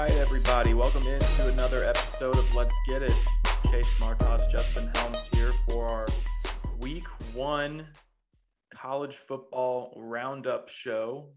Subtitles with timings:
[0.00, 0.72] right, everybody.
[0.72, 3.12] Welcome into another episode of Let's Get It.
[3.70, 6.06] Chase Martos, Justin Helms here for our
[6.78, 7.86] week one
[8.74, 11.28] college football roundup show.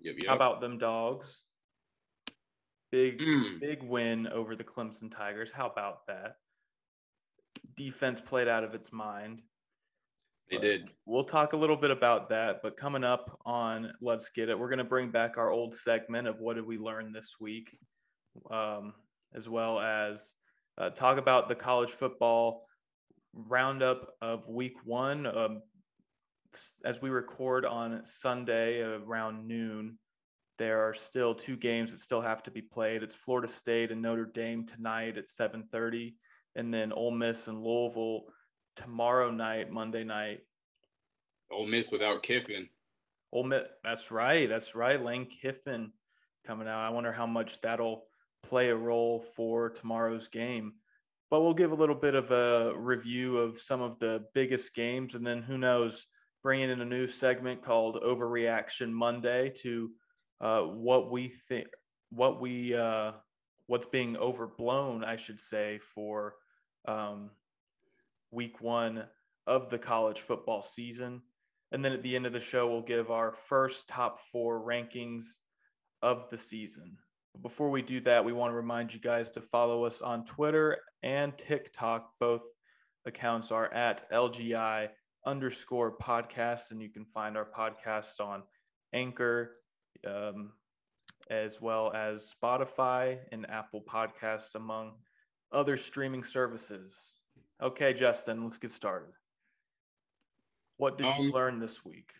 [0.00, 1.42] Yep, How about them dogs?
[2.90, 3.60] Big, Mm.
[3.60, 5.52] big win over the Clemson Tigers.
[5.52, 6.38] How about that?
[7.74, 9.42] Defense played out of its mind.
[10.48, 10.90] They But did.
[11.04, 14.68] We'll talk a little bit about that, but coming up on Let's Get It, we're
[14.70, 17.76] going to bring back our old segment of what did we learn this week,
[18.50, 18.94] um,
[19.34, 20.34] as well as
[20.78, 22.66] uh, talk about the college football
[23.34, 25.26] roundup of week one.
[25.26, 25.62] Um,
[26.84, 29.98] as we record on Sunday around noon,
[30.58, 33.02] there are still two games that still have to be played.
[33.02, 36.14] It's Florida State and Notre Dame tonight at 7:30,
[36.54, 38.24] and then Ole Miss and Louisville
[38.74, 40.40] tomorrow night, Monday night.
[41.50, 42.68] Ole Miss without Kiffin.
[43.32, 45.02] Ole Miss, that's right, that's right.
[45.02, 45.92] Lane Kiffin
[46.46, 46.80] coming out.
[46.80, 48.06] I wonder how much that'll
[48.48, 50.74] play a role for tomorrow's game.
[51.30, 55.14] But we'll give a little bit of a review of some of the biggest games,
[55.14, 56.06] and then who knows,
[56.42, 59.90] bringing in a new segment called Overreaction Monday to
[60.40, 61.66] uh, what we think,
[62.10, 63.12] what we, uh,
[63.66, 66.36] what's being overblown, I should say, for
[66.86, 67.30] um,
[68.30, 69.06] week one
[69.48, 71.22] of the college football season.
[71.72, 75.24] And then at the end of the show, we'll give our first top four rankings
[76.00, 76.98] of the season.
[77.36, 80.24] But before we do that, we want to remind you guys to follow us on
[80.24, 82.12] Twitter and TikTok.
[82.18, 82.42] Both
[83.04, 84.88] accounts are at LGI
[85.26, 88.42] underscore podcast, and you can find our podcast on
[88.94, 89.56] Anchor,
[90.06, 90.52] um,
[91.28, 94.94] as well as Spotify and Apple Podcast, among
[95.52, 97.12] other streaming services.
[97.62, 99.12] Okay, Justin, let's get started.
[100.78, 102.12] What did you Um, learn this week?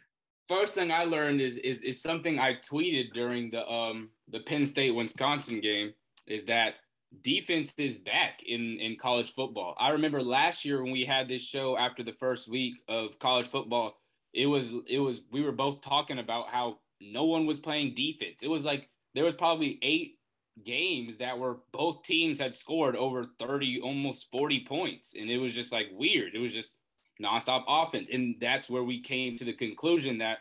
[0.49, 4.65] First thing I learned is is is something I tweeted during the um the Penn
[4.65, 5.93] State Wisconsin game
[6.27, 6.75] is that
[7.23, 9.75] defense is back in in college football.
[9.79, 13.49] I remember last year when we had this show after the first week of college
[13.49, 13.97] football,
[14.33, 18.43] it was it was we were both talking about how no one was playing defense.
[18.43, 20.19] It was like there was probably eight
[20.65, 25.53] games that were both teams had scored over 30 almost 40 points and it was
[25.53, 26.35] just like weird.
[26.35, 26.79] It was just
[27.23, 28.09] nonstop offense.
[28.11, 30.39] And that's where we came to the conclusion that,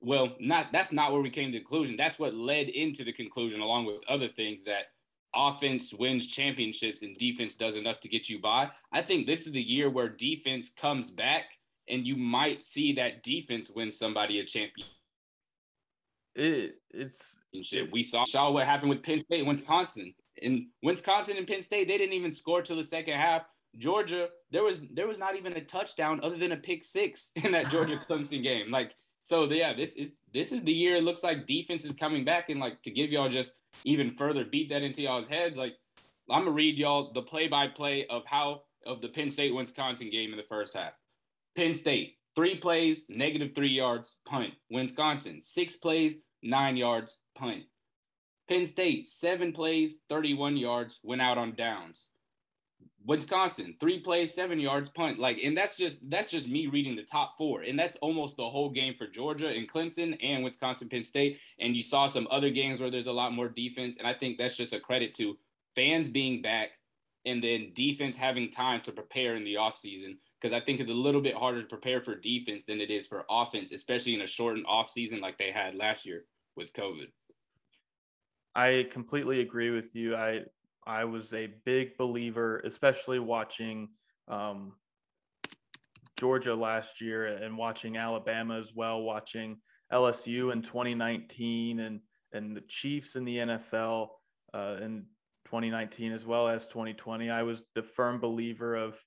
[0.00, 1.96] well, not that's not where we came to the conclusion.
[1.96, 4.86] That's what led into the conclusion, along with other things, that
[5.34, 8.70] offense wins championships and defense does enough to get you by.
[8.92, 11.44] I think this is the year where defense comes back
[11.88, 14.92] and you might see that defense win somebody a championship.
[16.34, 17.36] It it's
[17.92, 20.14] We saw, saw what happened with Penn State and Wisconsin.
[20.40, 23.42] In Wisconsin and Penn State, they didn't even score till the second half.
[23.76, 27.52] Georgia, there was there was not even a touchdown other than a pick six in
[27.52, 28.70] that Georgia Clemson game.
[28.70, 28.92] Like,
[29.22, 32.48] so yeah, this is this is the year it looks like defense is coming back.
[32.48, 33.52] And like to give y'all just
[33.84, 35.74] even further beat that into y'all's heads, like
[36.30, 40.36] I'm gonna read y'all the play-by-play of how of the Penn State Wisconsin game in
[40.36, 40.92] the first half.
[41.56, 44.54] Penn State, three plays, negative three yards, punt.
[44.70, 47.64] Wisconsin, six plays, nine yards, punt.
[48.48, 52.08] Penn State, seven plays, 31 yards, went out on downs.
[53.08, 55.18] Wisconsin, three plays, seven yards, punt.
[55.18, 57.62] Like, and that's just that's just me reading the top four.
[57.62, 61.40] And that's almost the whole game for Georgia and Clemson and Wisconsin, Penn State.
[61.58, 63.96] And you saw some other games where there's a lot more defense.
[63.96, 65.38] And I think that's just a credit to
[65.74, 66.68] fans being back
[67.24, 70.18] and then defense having time to prepare in the offseason.
[70.38, 73.06] Because I think it's a little bit harder to prepare for defense than it is
[73.06, 76.26] for offense, especially in a shortened offseason like they had last year
[76.56, 77.06] with COVID.
[78.54, 80.14] I completely agree with you.
[80.14, 80.42] I
[80.88, 83.90] I was a big believer, especially watching
[84.26, 84.72] um,
[86.18, 89.58] Georgia last year and watching Alabama as well, watching
[89.92, 92.00] LSU in 2019 and
[92.32, 94.08] and the Chiefs in the NFL
[94.54, 95.04] uh, in
[95.46, 97.30] 2019 as well as 2020.
[97.30, 98.98] I was the firm believer of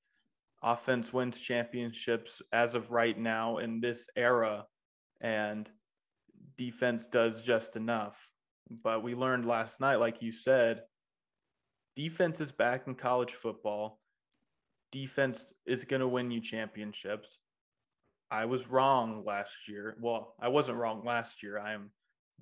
[0.63, 4.65] offense wins championships as of right now in this era,
[5.19, 5.69] and
[6.57, 8.29] defense does just enough.
[8.69, 10.81] But we learned last night, like you said,
[11.95, 13.99] defense is back in college football.
[14.91, 17.37] Defense is going to win you championships.
[18.29, 19.97] I was wrong last year.
[20.01, 21.59] Well, I wasn't wrong last year.
[21.59, 21.91] I am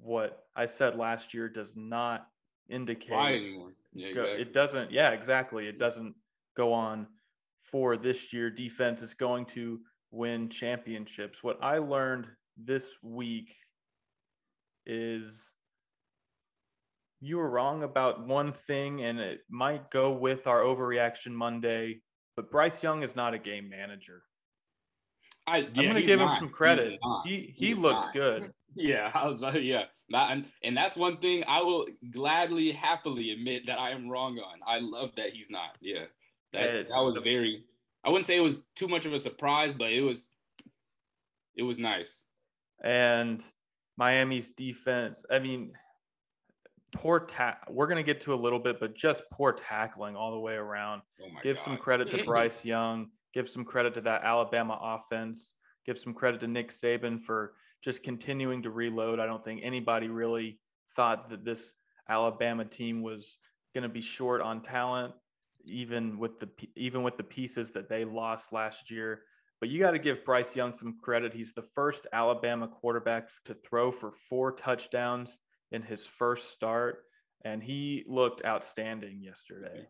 [0.02, 2.28] what I said last year does not
[2.70, 3.74] indicate Why anymore?
[3.94, 4.42] Yeah, exactly.
[4.42, 6.14] it doesn't yeah exactly it doesn't
[6.56, 7.08] go on
[7.64, 9.80] for this year defense is going to
[10.12, 13.56] win championships what i learned this week
[14.86, 15.54] is
[17.22, 22.02] you were wrong about one thing and it might go with our overreaction monday
[22.36, 24.24] but bryce young is not a game manager
[25.48, 29.28] I, i'm going to give him some credit He, he he looked good Yeah, I
[29.28, 29.84] was about yeah.
[30.10, 34.40] Not, and, and that's one thing I will gladly, happily admit that I am wrong
[34.40, 34.60] on.
[34.66, 35.78] I love that he's not.
[35.82, 36.06] Yeah,
[36.54, 37.64] that that was very.
[38.04, 40.30] I wouldn't say it was too much of a surprise, but it was.
[41.56, 42.26] It was nice.
[42.84, 43.44] And
[43.98, 45.24] Miami's defense.
[45.30, 45.74] I mean,
[46.92, 50.32] poor ta- we're going to get to a little bit but just poor tackling all
[50.32, 51.02] the way around.
[51.22, 51.64] Oh give God.
[51.64, 53.08] some credit to bryce young.
[53.34, 55.56] Give some credit to that alabama offense.
[55.86, 57.54] Give some credit to nick saban for
[57.84, 59.20] just continuing to reload.
[59.20, 60.60] I don't think anybody really
[60.96, 61.74] thought that this
[62.08, 63.38] alabama team was
[63.74, 65.14] going to be short on talent
[65.66, 69.22] even with the even with the pieces that they lost last year.
[69.60, 71.34] But you got to give bryce young some credit.
[71.34, 75.40] He's the first alabama quarterback to throw for four touchdowns
[75.72, 77.04] in his first start,
[77.46, 79.88] and he looked outstanding yesterday.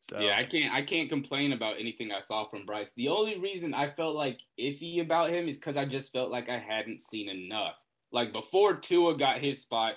[0.00, 2.92] So yeah, I can't I can't complain about anything I saw from Bryce.
[2.94, 6.50] The only reason I felt like iffy about him is because I just felt like
[6.50, 7.76] I hadn't seen enough.
[8.12, 9.94] Like before Tua got his spot,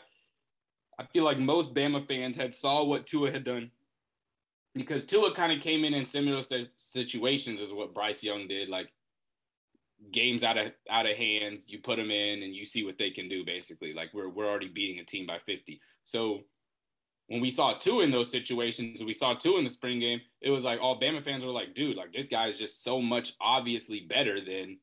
[0.98, 3.70] I feel like most Bama fans had saw what Tua had done
[4.74, 6.42] because Tua kind of came in in similar
[6.78, 8.70] situations as what Bryce Young did.
[8.70, 8.88] Like
[10.12, 13.10] games out of out of hand, you put them in and you see what they
[13.10, 13.94] can do basically.
[13.94, 15.80] Like we're we're already beating a team by 50.
[16.04, 16.42] So
[17.28, 20.50] when we saw Tua in those situations, we saw Tua in the spring game, it
[20.50, 23.34] was like all Bama fans were like, dude, like this guy is just so much
[23.42, 24.78] obviously better than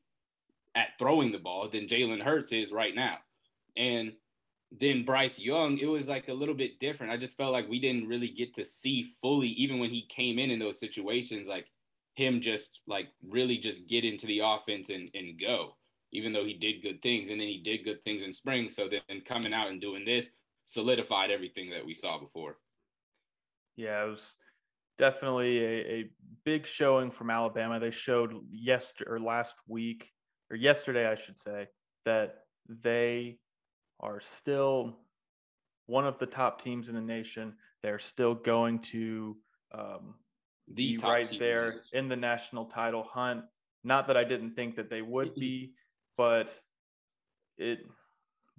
[0.75, 3.17] at throwing the ball than Jalen Hurts is right now.
[3.75, 4.13] And
[4.71, 7.11] then Bryce Young, it was like a little bit different.
[7.11, 10.37] I just felt like we didn't really get to see fully, even when he came
[10.37, 11.65] in in those situations, like
[12.15, 15.75] him just like really just get into the offense and, and go,
[16.11, 17.29] even though he did good things.
[17.29, 18.69] And then he did good things in spring.
[18.69, 20.29] So then coming out and doing this
[20.63, 22.57] solidified everything that we saw before.
[23.75, 24.35] Yeah, it was
[24.97, 26.09] definitely a, a
[26.43, 27.79] big showing from Alabama.
[27.79, 30.09] They showed yesterday or last week
[30.49, 31.67] or yesterday, I should say,
[32.05, 33.39] that they
[33.99, 34.97] are still
[35.87, 37.53] one of the top teams in the nation.
[37.83, 39.37] They're still going to
[39.73, 40.15] um,
[40.67, 43.43] the right there in the national title hunt.
[43.83, 45.73] Not that I didn't think that they would be,
[46.17, 46.57] but
[47.57, 47.79] it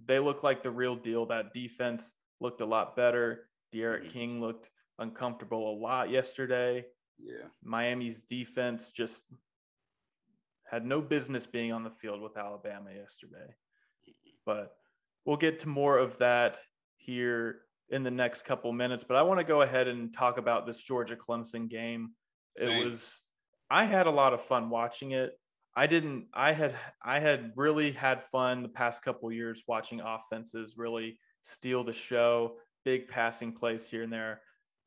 [0.05, 1.27] they look like the real deal.
[1.27, 3.49] That defense looked a lot better.
[3.73, 4.09] D'Eriq mm-hmm.
[4.09, 6.85] King looked uncomfortable a lot yesterday.
[7.19, 7.47] Yeah.
[7.63, 9.25] Miami's defense just
[10.71, 13.55] had no business being on the field with Alabama yesterday.
[14.45, 14.77] But
[15.25, 16.59] we'll get to more of that
[16.97, 17.61] here
[17.91, 20.83] in the next couple minutes, but I want to go ahead and talk about this
[20.83, 22.13] Georgia Clemson game.
[22.59, 22.71] Same.
[22.71, 23.21] It was
[23.71, 25.39] I had a lot of fun watching it.
[25.75, 26.75] I didn't I had
[27.05, 32.57] I had really had fun the past couple years watching offenses really steal the show,
[32.85, 34.41] big passing plays here and there.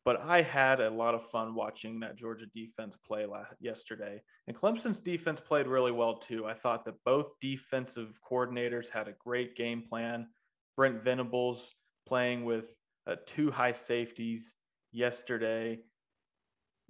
[0.06, 4.22] But I had a lot of fun watching that Georgia defense play last, yesterday.
[4.48, 6.48] And Clemson's defense played really well too.
[6.48, 10.28] I thought that both defensive coordinators had a great game plan.
[10.75, 11.74] Brent Venables
[12.07, 12.74] playing with
[13.10, 14.54] uh, two high safeties
[14.92, 15.80] yesterday,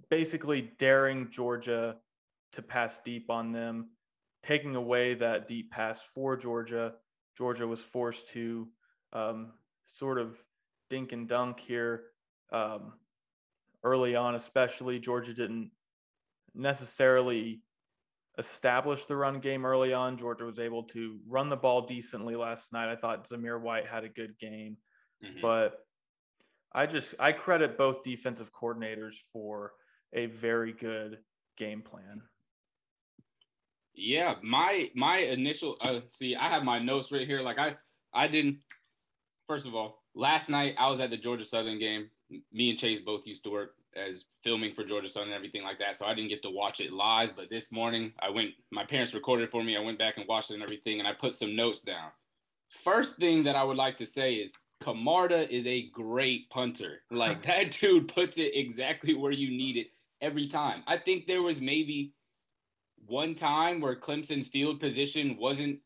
[0.10, 1.95] basically daring Georgia
[2.54, 3.89] to pass deep on them,
[4.44, 6.94] taking away that deep pass for Georgia.
[7.38, 8.68] Georgia was forced to
[9.13, 9.54] um,
[9.88, 10.38] sort of
[10.89, 12.04] dink and dunk here
[12.51, 12.94] um,
[13.83, 15.00] early on, especially.
[15.00, 15.72] Georgia didn't
[16.56, 17.62] necessarily
[18.38, 20.17] establish the run game early on.
[20.17, 22.91] Georgia was able to run the ball decently last night.
[22.91, 24.77] I thought Zamir White had a good game,
[25.24, 25.41] mm-hmm.
[25.41, 25.86] but
[26.73, 29.73] I just I credit both defensive coordinators for
[30.13, 31.19] a very good
[31.57, 32.21] game plan.
[33.93, 37.41] Yeah, my my initial uh, see, I have my notes right here.
[37.41, 37.75] Like I
[38.13, 38.59] I didn't.
[39.47, 42.09] First of all, last night I was at the Georgia Southern game.
[42.53, 45.79] Me and Chase both used to work as filming for Georgia Southern and everything like
[45.79, 47.31] that, so I didn't get to watch it live.
[47.35, 48.51] But this morning I went.
[48.71, 49.75] My parents recorded for me.
[49.75, 52.11] I went back and watched it and everything, and I put some notes down.
[52.83, 57.01] First thing that I would like to say is Camarda is a great punter.
[57.12, 59.88] Like that dude puts it exactly where you need it
[60.21, 60.83] every time.
[60.88, 62.13] I think there was maybe
[63.05, 65.79] one time where Clemson's field position wasn't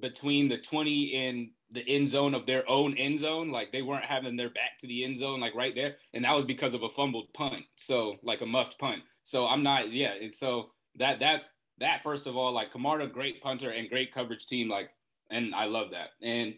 [0.00, 3.50] between the 20 and the end zone of their own end zone.
[3.50, 5.94] Like they weren't having their back to the end zone, like right there.
[6.12, 7.64] And that was because of a fumbled punt.
[7.76, 9.02] So like a muffed punt.
[9.24, 10.12] So I'm not, yeah.
[10.20, 11.42] And so that, that,
[11.78, 14.68] that first of all, like Camarda, great punter and great coverage team.
[14.68, 14.90] Like,
[15.30, 16.10] and I love that.
[16.20, 16.54] And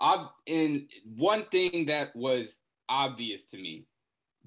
[0.00, 2.56] ob- and one thing that was
[2.88, 3.86] obvious to me,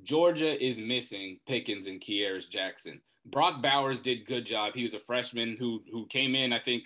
[0.04, 3.01] Georgia is missing Pickens and Kearis Jackson.
[3.25, 4.74] Brock Bowers did good job.
[4.74, 6.86] He was a freshman who who came in, I think,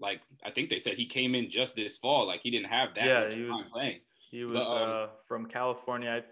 [0.00, 2.26] like I think they said he came in just this fall.
[2.26, 4.00] Like he didn't have that yeah, much he was, playing.
[4.30, 6.24] He was but, um, uh, from California.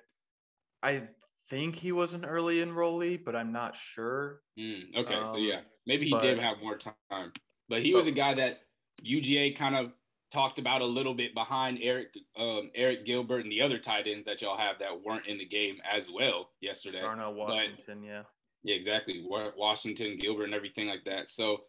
[0.82, 1.02] I, I
[1.48, 4.40] think he was an early enrollee, but I'm not sure.
[4.58, 7.32] Mm, okay, um, so yeah, maybe he but, did have more time.
[7.68, 8.60] But he was a guy that
[9.04, 9.92] UGA kind of
[10.32, 14.24] talked about a little bit behind Eric um, Arik Gilbert and the other tight ends
[14.26, 17.00] that y'all have that weren't in the game as well yesterday.
[17.00, 18.22] Darnell Washington, but, yeah.
[18.62, 19.24] Yeah, exactly.
[19.26, 21.30] Washington, Gilbert, and everything like that.
[21.30, 21.62] So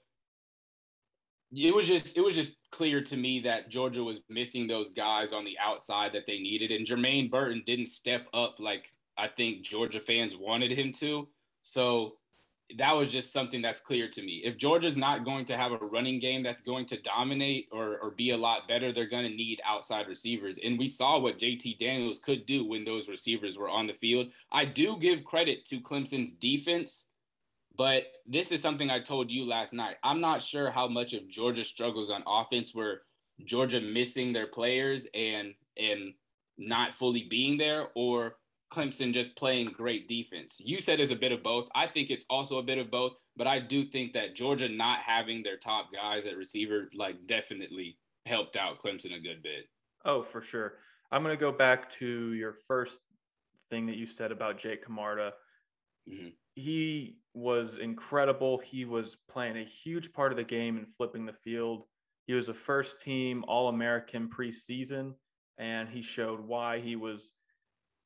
[1.54, 5.34] it was just it was just clear to me that Georgia was missing those guys
[5.34, 8.86] on the outside that they needed, and Jermaine Burton didn't step up like
[9.18, 11.28] I think Georgia fans wanted him to.
[11.62, 12.14] So
[12.78, 14.42] that was just something that's clear to me.
[14.44, 18.12] If Georgia's not going to have a running game that's going to dominate or, or
[18.12, 20.60] be a lot better, they're going to need outside receivers.
[20.64, 24.28] And we saw what JT Daniels could do when those receivers were on the field.
[24.52, 27.06] I do give credit to Clemson's defense
[27.78, 29.96] but this is something I told you last night.
[30.04, 33.02] I'm not sure how much of Georgia's struggles on offense were
[33.46, 36.14] Georgia missing their players and and
[36.58, 38.36] not fully being there or
[38.74, 40.62] Clemson just playing great defense.
[40.64, 41.68] You said it's a bit of both.
[41.76, 45.00] I think it's also a bit of both, but I do think that Georgia not
[45.06, 49.66] having their top guys at receiver like definitely helped out Clemson a good bit.
[50.06, 50.76] Oh, for sure.
[51.12, 53.02] I'm going to go back to your first
[53.70, 55.34] thing that you said about Jake Camarda.
[56.10, 58.58] Mm-hmm he was incredible.
[58.58, 61.84] He was playing a huge part of the game and flipping the field.
[62.28, 65.14] He was a first team All American preseason,
[65.58, 67.32] and he showed why he was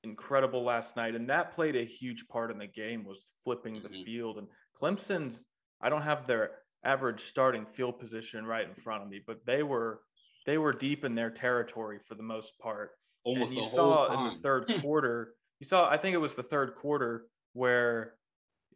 [0.06, 1.16] incredible last night.
[1.16, 4.04] And that played a huge part in the game was flipping the mm-hmm.
[4.04, 4.38] field.
[4.38, 4.48] And
[4.80, 5.44] Clemson's,
[5.82, 6.52] I don't have their
[6.84, 10.02] average starting field position right in front of me, but they were
[10.46, 12.92] they were deep in their territory for the most part.
[13.24, 16.44] Almost and you saw in the third quarter, you saw I think it was the
[16.44, 18.14] third quarter where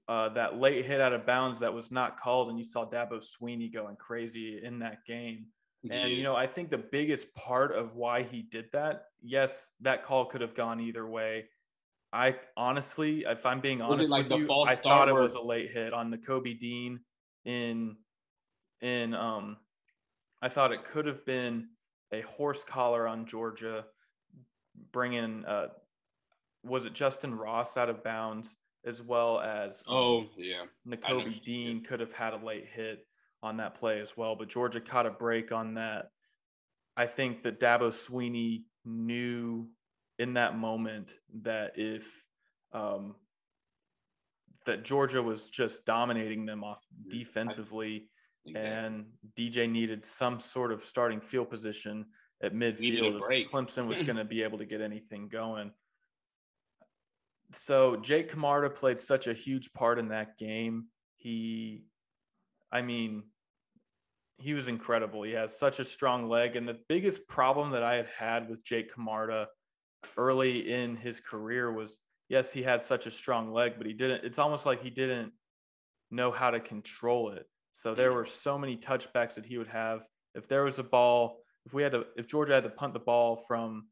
[0.08, 3.24] uh, that late hit out of bounds that was not called, and you saw Dabo
[3.24, 5.46] Swinney going crazy in that game.
[5.90, 10.04] And you know, I think the biggest part of why he did that, yes, that
[10.04, 11.46] call could have gone either way.
[12.12, 15.72] I honestly, if I'm being honest like with you, I thought it was a late
[15.72, 17.00] hit on Nakobe Dean
[17.46, 17.96] in
[18.82, 19.58] in um
[20.42, 21.68] I thought it could have been
[22.12, 23.86] a horse collar on Georgia
[24.92, 25.68] bringing uh
[26.64, 28.56] was it Justin Ross out of bounds
[28.86, 33.06] as well as um, oh yeah, Nakobe Dean could have had a late hit
[33.42, 36.10] on that play as well, but Georgia caught a break on that.
[36.98, 39.68] I think that Dabo Swinney knew
[40.18, 42.26] in that moment that if
[42.74, 43.16] um,
[44.66, 48.10] that Georgia was just dominating them off defensively,
[48.46, 48.70] exactly.
[48.70, 49.06] and
[49.38, 52.06] DJ needed some sort of starting field position
[52.44, 55.72] at midfield if Clemson was going to be able to get anything going
[57.56, 60.86] so Jake Camarda played such a huge part in that game.
[61.18, 61.84] He,
[62.72, 63.24] I mean,
[64.38, 65.24] he was incredible.
[65.24, 66.56] He has such a strong leg.
[66.56, 69.48] And the biggest problem that I had had with Jake Camarda
[70.18, 72.00] early in his career was
[72.30, 75.34] yes, he had such a strong leg, but he didn't, it's almost like he didn't
[76.12, 77.46] know how to control it.
[77.74, 78.18] So there mm-hmm.
[78.18, 80.08] were so many touchbacks that he would have.
[80.36, 83.00] If there was a ball, if we had to, if Georgia had to punt the
[83.00, 83.88] ball from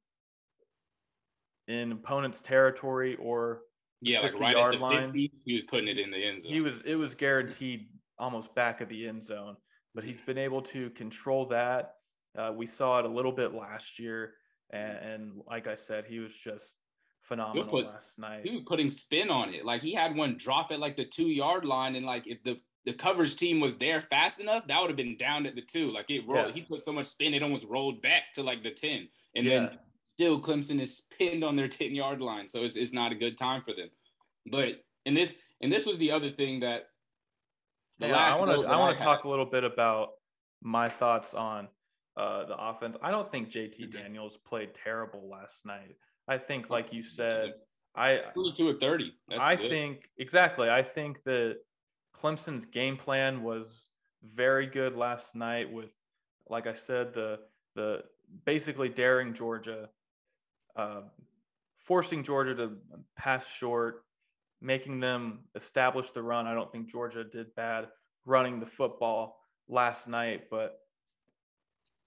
[1.67, 3.62] in opponent's territory or
[4.01, 5.07] yeah, 50 like right yard line.
[5.07, 6.51] 50, he was putting it in the end zone.
[6.51, 7.88] He was it was guaranteed
[8.20, 9.56] almost back of the end zone,
[9.96, 11.96] but he's been able to control that.
[12.38, 14.34] Uh, we saw it a little bit last year,
[14.70, 16.76] and, and like I said, he was just
[17.24, 18.42] phenomenal put, last night.
[18.44, 19.66] He was putting spin on it.
[19.66, 22.60] Like he had one drop at like the two yard line, and like if the
[22.86, 25.92] the coverage team was there fast enough, that would have been down at the two.
[25.92, 26.50] Like it rolled.
[26.50, 26.54] Yeah.
[26.54, 29.60] He put so much spin, it almost rolled back to like the ten, and yeah.
[29.60, 29.80] then
[30.18, 32.50] still Clemson is pinned on their 10 yard line.
[32.50, 33.90] So it's, it's not a good time for them.
[34.50, 36.90] But and this and this was the other thing that
[38.00, 40.10] yeah, I want to I want to talk a little bit about
[40.62, 41.68] my thoughts on
[42.16, 42.98] uh, the offense.
[43.01, 43.98] I don't think JT mm-hmm.
[43.98, 45.96] Daniels played terrible last night.
[46.27, 47.54] I think, like you said,
[47.96, 49.13] I 22 or 30.
[49.30, 49.70] That's I good.
[49.70, 50.70] think exactly.
[50.70, 51.58] I think that
[52.16, 53.88] Clemson's game plan was
[54.24, 55.72] very good last night.
[55.72, 55.92] With,
[56.50, 57.39] like I said, the
[57.75, 58.04] the
[58.46, 59.89] basically daring Georgia
[60.75, 61.01] uh,
[61.77, 62.72] forcing Georgia to
[63.16, 64.04] pass short,
[64.62, 66.48] making them establish the run.
[66.48, 67.88] I don't think Georgia did bad
[68.26, 70.80] running the football last night, but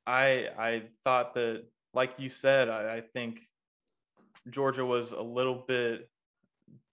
[0.07, 1.65] I I thought that,
[1.95, 3.41] like you said, I, I think
[4.51, 6.09] Georgia was a little bit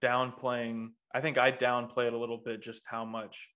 [0.02, 0.90] downplaying.
[1.12, 3.48] I think I downplayed a little bit just how much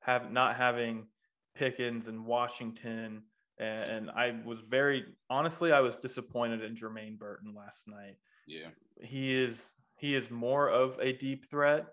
[0.00, 1.06] have not having
[1.54, 3.22] Pickens and Washington
[3.60, 8.16] and I was very honestly, I was disappointed in Jermaine Burton last night.
[8.46, 8.68] Yeah,
[9.02, 11.86] he is he is more of a deep threat.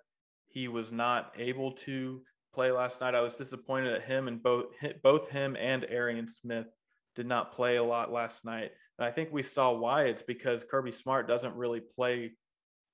[0.47, 2.21] He was not able to
[2.53, 3.15] play last night.
[3.15, 4.67] I was disappointed at him and both
[5.03, 6.67] both him and Arian Smith
[7.15, 8.71] did not play a lot last night.
[8.97, 10.03] And I think we saw why.
[10.03, 12.31] It's because Kirby Smart doesn't really play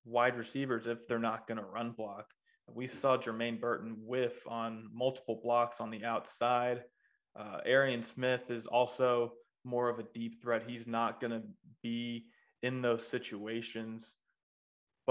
[0.06, 2.26] wide receivers if they're not going to run block.
[2.74, 6.84] We saw Jermaine Burton whiff on multiple blocks on the outside.
[7.38, 10.64] Uh, Arian Smith is also more of a deep threat.
[10.66, 11.44] He's not going to
[11.84, 12.26] be
[12.64, 14.16] in those situations.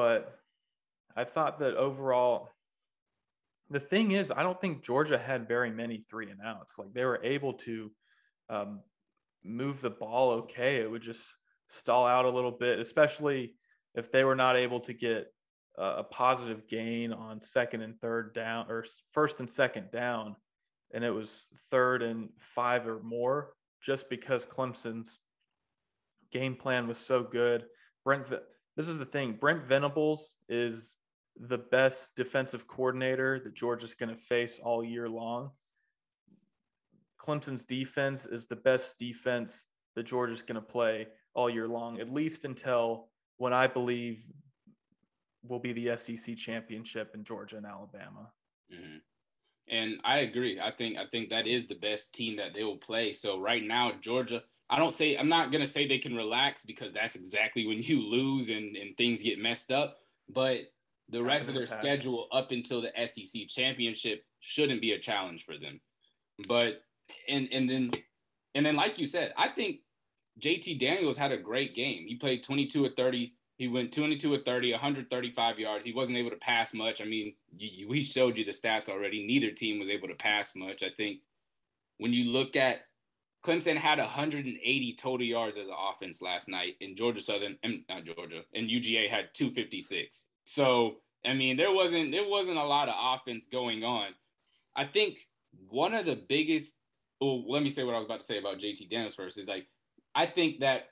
[0.01, 0.35] But
[1.15, 2.49] I thought that overall,
[3.69, 6.79] the thing is, I don't think Georgia had very many three and outs.
[6.79, 7.91] Like they were able to
[8.49, 8.81] um,
[9.45, 10.77] move the ball okay.
[10.77, 11.35] It would just
[11.69, 13.57] stall out a little bit, especially
[13.95, 15.27] if they were not able to get
[15.77, 20.35] a positive gain on second and third down or first and second down
[20.95, 23.53] and it was third and five or more
[23.83, 25.19] just because Clemson's
[26.33, 27.67] game plan was so good.
[28.03, 28.31] Brent,
[28.81, 29.35] this is the thing.
[29.39, 30.97] Brent Venables is
[31.39, 35.51] the best defensive coordinator that Georgia's going to face all year long.
[37.21, 42.11] Clemson's defense is the best defense that Georgia's going to play all year long, at
[42.11, 44.25] least until when I believe
[45.47, 48.31] will be the SEC championship in Georgia and Alabama.
[48.73, 48.97] Mm-hmm.
[49.69, 50.59] And I agree.
[50.59, 53.13] I think I think that is the best team that they will play.
[53.13, 56.93] So right now, Georgia, I don't say I'm not gonna say they can relax because
[56.93, 59.99] that's exactly when you lose and, and things get messed up.
[60.29, 60.73] But
[61.09, 65.59] the rest of their schedule up until the SEC championship shouldn't be a challenge for
[65.59, 65.81] them.
[66.47, 66.83] But
[67.29, 67.91] and and then
[68.55, 69.81] and then like you said, I think
[70.41, 72.07] JT Daniels had a great game.
[72.07, 75.85] He played 22 or 30 he went 22 of 30, 135 yards.
[75.85, 77.03] He wasn't able to pass much.
[77.03, 79.27] I mean, you, we showed you the stats already.
[79.27, 80.83] Neither team was able to pass much.
[80.83, 81.19] I think
[81.99, 82.87] when you look at
[83.45, 88.05] Clemson had 180 total yards as an offense last night, in Georgia Southern, and not
[88.05, 90.27] Georgia, and UGA had 256.
[90.45, 94.09] So I mean, there wasn't there wasn't a lot of offense going on.
[94.77, 95.27] I think
[95.69, 96.77] one of the biggest.
[97.21, 99.39] Well, let me say what I was about to say about JT Daniels first.
[99.39, 99.67] Is like
[100.15, 100.89] I think that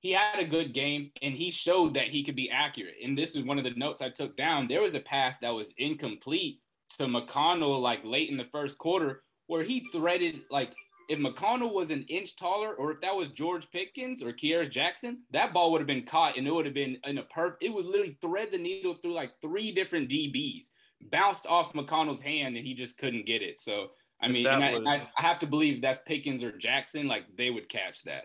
[0.00, 2.94] he had a good game and he showed that he could be accurate.
[3.02, 4.68] And this is one of the notes I took down.
[4.68, 6.60] There was a pass that was incomplete
[6.98, 10.70] to McConnell like late in the first quarter where he threaded like
[11.08, 15.22] if McConnell was an inch taller or if that was George Pickens or Kearis Jackson,
[15.32, 17.54] that ball would have been caught and it would have been in a perf.
[17.62, 20.66] It would literally thread the needle through like three different DBs,
[21.10, 23.58] bounced off McConnell's hand and he just couldn't get it.
[23.58, 23.88] So
[24.20, 24.84] I mean, I, was...
[24.86, 27.08] I, I have to believe that's Pickens or Jackson.
[27.08, 28.24] Like they would catch that.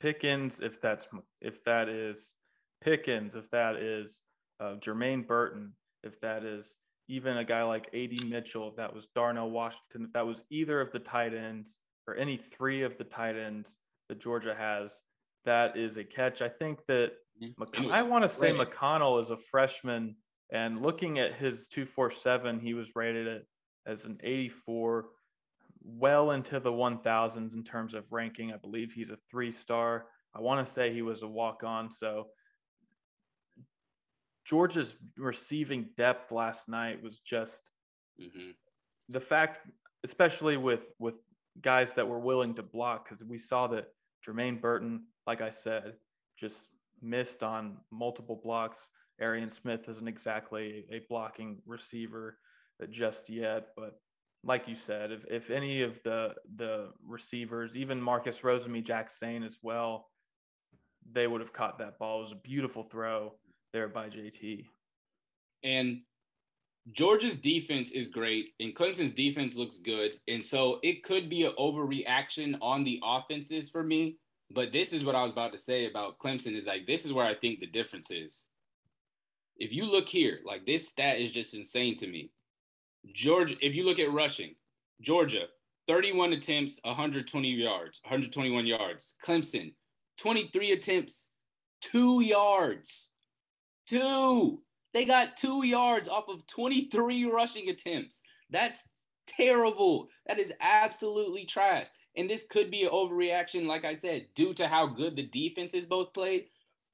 [0.00, 1.08] Pickens, if that's
[1.40, 2.34] if that is
[2.80, 4.22] Pickens, if that is
[4.60, 5.72] uh, Jermaine Burton,
[6.04, 6.76] if that is
[7.08, 10.80] even a guy like Ad Mitchell, if that was Darnell Washington, if that was either
[10.80, 13.76] of the tight ends or any three of the tight ends
[14.08, 15.02] that Georgia has,
[15.44, 16.42] that is a catch.
[16.42, 17.12] I think that
[17.42, 17.90] mm-hmm.
[17.90, 20.16] I want to say McConnell is a freshman,
[20.52, 23.42] and looking at his two four seven, he was rated
[23.86, 25.06] as an eighty four
[25.84, 28.52] well into the 1000s in terms of ranking.
[28.52, 30.06] I believe he's a three star.
[30.34, 31.90] I want to say he was a walk on.
[31.90, 32.28] So
[34.44, 37.70] Georgia's receiving depth last night was just
[38.20, 38.50] mm-hmm.
[39.08, 39.68] the fact,
[40.04, 41.14] especially with with
[41.60, 43.88] guys that were willing to block, because we saw that
[44.26, 45.94] Jermaine Burton, like I said,
[46.38, 46.68] just
[47.02, 48.88] missed on multiple blocks.
[49.20, 52.38] Arian Smith isn't exactly a blocking receiver
[52.90, 54.00] just yet, but
[54.42, 60.08] like you said, if, if any of the the receivers, even Marcus Rosemy-Jacksaint as well,
[61.12, 62.18] they would have caught that ball.
[62.18, 63.34] It was a beautiful throw
[63.72, 64.66] there by JT.
[65.62, 66.00] And
[66.92, 70.12] Georgia's defense is great, and Clemson's defense looks good.
[70.28, 74.18] And so it could be an overreaction on the offenses for me.
[74.50, 77.12] But this is what I was about to say about Clemson is like, this is
[77.12, 78.46] where I think the difference is.
[79.56, 82.30] If you look here, like this stat is just insane to me.
[83.12, 84.54] Georgia, if you look at rushing,
[85.00, 85.46] Georgia,
[85.88, 89.16] 31 attempts, 120 yards, 121 yards.
[89.24, 89.72] Clemson,
[90.18, 91.26] 23 attempts,
[91.80, 93.10] two yards.
[93.88, 94.62] Two.
[94.94, 98.22] They got two yards off of 23 rushing attempts.
[98.48, 98.78] That's
[99.26, 100.08] terrible.
[100.26, 101.88] That is absolutely trash.
[102.16, 105.84] And this could be an overreaction, like I said, due to how good the defenses
[105.84, 106.44] both played.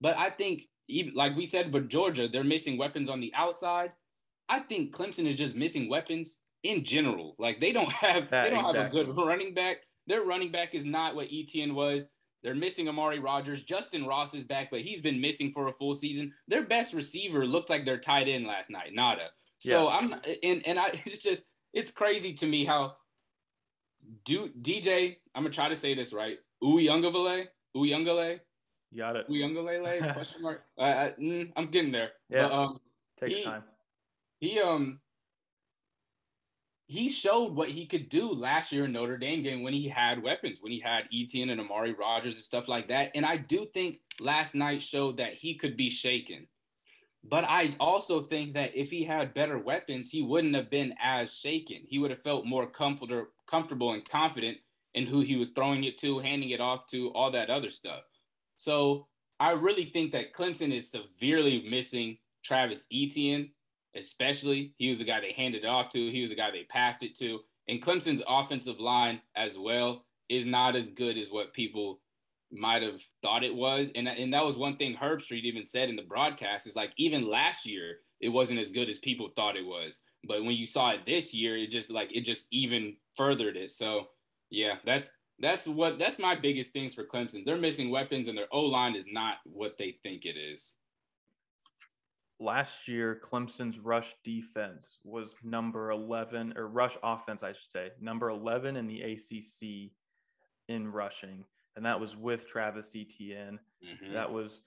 [0.00, 3.92] But I think, even like we said, but Georgia, they're missing weapons on the outside.
[4.48, 7.36] I think Clemson is just missing weapons in general.
[7.38, 9.00] Like they don't have that, they don't exactly.
[9.00, 9.78] have a good running back.
[10.06, 12.06] Their running back is not what Etienne was.
[12.42, 13.62] They're missing Amari Rodgers.
[13.62, 16.32] Justin Ross is back, but he's been missing for a full season.
[16.48, 19.28] Their best receiver looked like they're tied in last night, nada.
[19.58, 19.96] So yeah.
[19.96, 22.96] I'm and and I it's just it's crazy to me how
[24.24, 25.16] do DJ.
[25.34, 26.38] I'm gonna try to say this right.
[26.62, 27.46] Uiagalelei,
[28.96, 29.28] got it.
[29.28, 30.62] Uiagalelei question mark.
[30.78, 32.10] I, I, mm, I'm getting there.
[32.28, 32.80] Yeah, but, um,
[33.20, 33.62] takes he, time
[34.40, 34.98] he um
[36.90, 40.20] he showed what he could do last year in Notre Dame game when he had
[40.20, 43.12] weapons, when he had Etienne and Amari Rodgers and stuff like that.
[43.14, 46.48] And I do think last night showed that he could be shaken.
[47.22, 51.32] But I also think that if he had better weapons, he wouldn't have been as
[51.32, 51.82] shaken.
[51.86, 54.58] He would have felt more comfortable, comfortable and confident.
[54.94, 58.02] in who he was throwing it to, handing it off to, all that other stuff.
[58.56, 59.06] So
[59.38, 63.50] I really think that Clemson is severely missing Travis Etienne,
[63.96, 64.74] especially.
[64.76, 67.02] He was the guy they handed it off to, he was the guy they passed
[67.02, 67.40] it to.
[67.68, 72.00] And Clemson's offensive line as well is not as good as what people
[72.52, 73.90] might have thought it was.
[73.94, 77.30] And, and that was one thing Herbstreit even said in the broadcast is like, even
[77.30, 80.02] last year, it wasn't as good as people thought it was.
[80.26, 83.70] But when you saw it this year, it just like, it just even furthered it.
[83.70, 84.08] So
[84.50, 87.44] yeah, that's, that's what, that's my biggest things for Clemson.
[87.44, 90.74] They're missing weapons and their O line is not what they think it is.
[92.40, 98.30] Last year, Clemson's rush defense was number 11, or rush offense, I should say, number
[98.30, 99.92] 11 in the ACC
[100.68, 101.44] in rushing
[101.76, 103.58] and that was with Travis Etienne.
[103.84, 104.12] Mm-hmm.
[104.12, 104.60] That was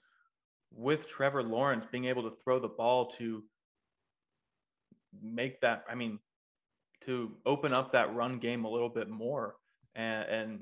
[0.72, 3.42] with Trevor Lawrence being able to throw the ball to
[5.22, 5.84] make that.
[5.88, 6.18] I mean,
[7.02, 9.56] to open up that run game a little bit more,
[9.94, 10.60] and, and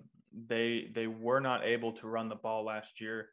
[0.48, 3.28] they they were not able to run the ball last year.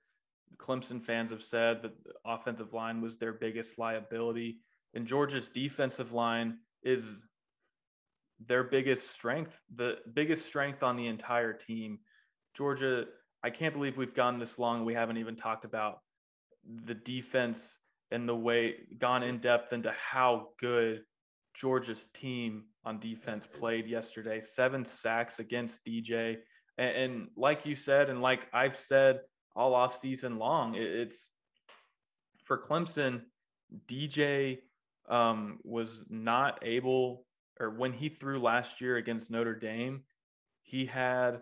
[0.57, 4.59] Clemson fans have said that the offensive line was their biggest liability,
[4.93, 7.23] and Georgia's defensive line is
[8.45, 11.99] their biggest strength, the biggest strength on the entire team.
[12.55, 13.05] Georgia,
[13.43, 14.85] I can't believe we've gone this long.
[14.85, 15.99] We haven't even talked about
[16.85, 17.77] the defense
[18.11, 21.03] and the way gone in depth into how good
[21.53, 24.39] Georgia's team on defense played yesterday.
[24.39, 26.37] Seven sacks against DJ.
[26.77, 29.19] And, and like you said, and like I've said
[29.55, 31.29] all off season long, it, it's
[32.45, 33.21] for Clemson,
[33.87, 34.59] DJ
[35.09, 37.25] um, was not able,
[37.59, 40.03] or when he threw last year against Notre Dame,
[40.63, 41.41] he had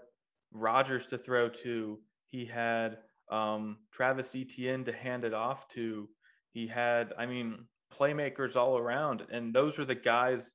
[0.51, 1.99] Rodgers to throw to.
[2.25, 2.97] He had
[3.29, 6.09] um, Travis Etienne to hand it off to.
[6.51, 10.53] He had, I mean, playmakers all around, and those are the guys.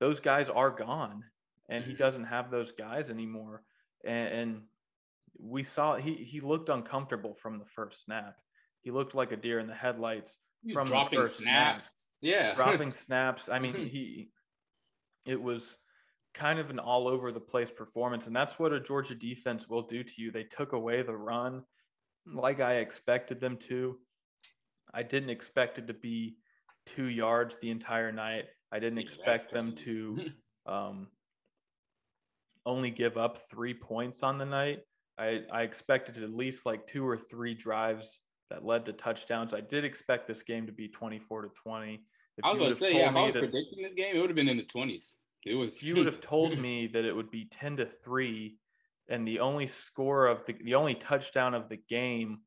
[0.00, 1.24] Those guys are gone,
[1.68, 2.02] and he mm-hmm.
[2.02, 3.62] doesn't have those guys anymore.
[4.04, 4.62] And, and
[5.42, 8.36] we saw he he looked uncomfortable from the first snap.
[8.82, 10.38] He looked like a deer in the headlights
[10.72, 11.94] from dropping the first snaps.
[12.20, 12.32] Snap.
[12.32, 13.48] Yeah, dropping snaps.
[13.48, 14.30] I mean, he
[15.26, 15.76] it was
[16.34, 18.26] kind of an all over the place performance.
[18.26, 20.30] And that's what a Georgia defense will do to you.
[20.30, 21.62] They took away the run
[22.26, 23.98] like I expected them to.
[24.94, 26.36] I didn't expect it to be
[26.86, 28.44] two yards the entire night.
[28.70, 30.30] I didn't expect them to
[30.66, 31.08] um,
[32.64, 34.80] only give up three points on the night.
[35.18, 38.20] I, I expected at least like two or three drives
[38.50, 39.54] that led to touchdowns.
[39.54, 42.00] I did expect this game to be 24 to 20.
[42.38, 44.20] If I was going to say, yeah, if I was that, predicting this game, it
[44.20, 45.14] would have been in the 20s.
[45.44, 45.82] It was.
[45.82, 48.58] You would have told me that it would be ten to three,
[49.08, 52.40] and the only score of the the only touchdown of the game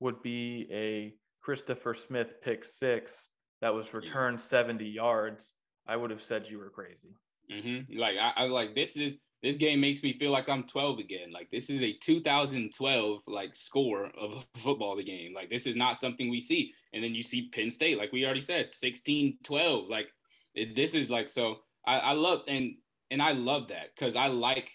[0.00, 3.28] would be a Christopher Smith pick six
[3.62, 5.52] that was returned seventy yards,
[5.86, 7.14] I would have said you were crazy.
[7.50, 7.98] Mm-hmm.
[7.98, 9.16] Like I, I like this is
[9.46, 11.30] this game makes me feel like I'm 12 again.
[11.32, 15.32] Like this is a 2012 like score of a football game.
[15.34, 16.74] Like this is not something we see.
[16.92, 19.88] And then you see Penn State, like we already said, 16-12.
[19.88, 20.08] Like
[20.56, 22.74] it, this is like so I, I love and
[23.12, 24.68] and I love that because I like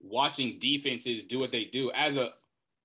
[0.00, 2.30] watching defenses do what they do as a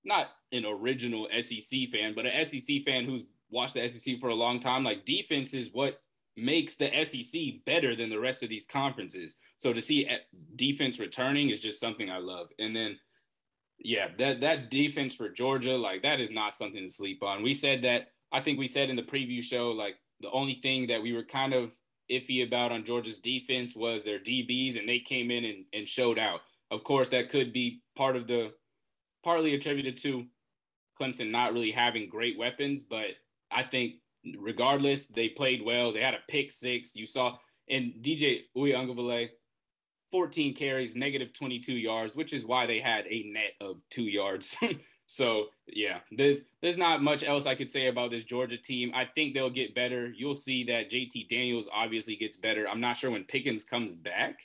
[0.04, 4.34] not an original SEC fan, but an SEC fan who's watched the SEC for a
[4.34, 4.84] long time.
[4.84, 5.98] Like defense is what
[6.36, 9.36] makes the SEC better than the rest of these conferences.
[9.58, 10.18] So to see eh,
[10.56, 12.48] defense returning is just something I love.
[12.58, 12.98] And then,
[13.78, 17.42] yeah, that that defense for Georgia, like that is not something to sleep on.
[17.42, 18.08] We said that.
[18.34, 21.24] I think we said in the preview show, like the only thing that we were
[21.24, 21.70] kind of
[22.10, 26.18] iffy about on Georgia's defense was their DBs, and they came in and, and showed
[26.18, 26.40] out.
[26.70, 28.52] Of course, that could be part of the
[29.22, 30.24] partly attributed to
[31.00, 33.08] Clemson not really having great weapons, but
[33.50, 33.94] I think
[34.38, 35.92] regardless, they played well.
[35.92, 36.94] They had a pick six.
[36.96, 39.30] You saw and DJ Uiagalelei,
[40.10, 44.56] 14 carries, negative 22 yards, which is why they had a net of two yards
[45.12, 48.92] So yeah, there's there's not much else I could say about this Georgia team.
[48.94, 50.10] I think they'll get better.
[50.10, 52.66] You'll see that JT Daniels obviously gets better.
[52.66, 54.38] I'm not sure when Pickens comes back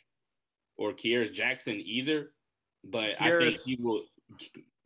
[0.76, 2.32] or Kearis Jackson either,
[2.84, 3.12] but.
[3.22, 4.04] I think he will.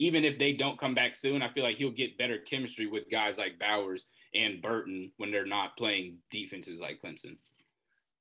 [0.02, 3.10] Even if they don't come back soon, I feel like he'll get better chemistry with
[3.12, 7.38] guys like Bowers and Burton when they're not playing defenses like Clemson.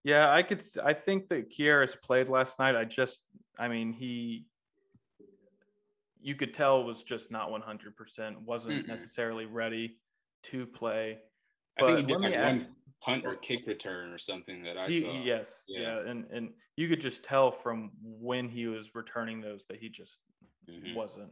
[0.05, 0.63] Yeah, I could.
[0.85, 2.77] I think that Kearis played last night.
[2.77, 3.25] I just,
[3.59, 4.45] I mean, he
[6.23, 8.89] you could tell was just not 100%, wasn't Mm-mm.
[8.89, 9.97] necessarily ready
[10.45, 11.19] to play.
[11.79, 12.69] But I think he did like ask, one
[13.01, 15.23] punt or kick return or something that I he, saw.
[15.23, 15.81] Yes, yeah.
[15.81, 16.11] yeah.
[16.11, 20.21] and and you could just tell from when he was returning those that he just
[20.69, 20.95] mm-hmm.
[20.95, 21.31] wasn't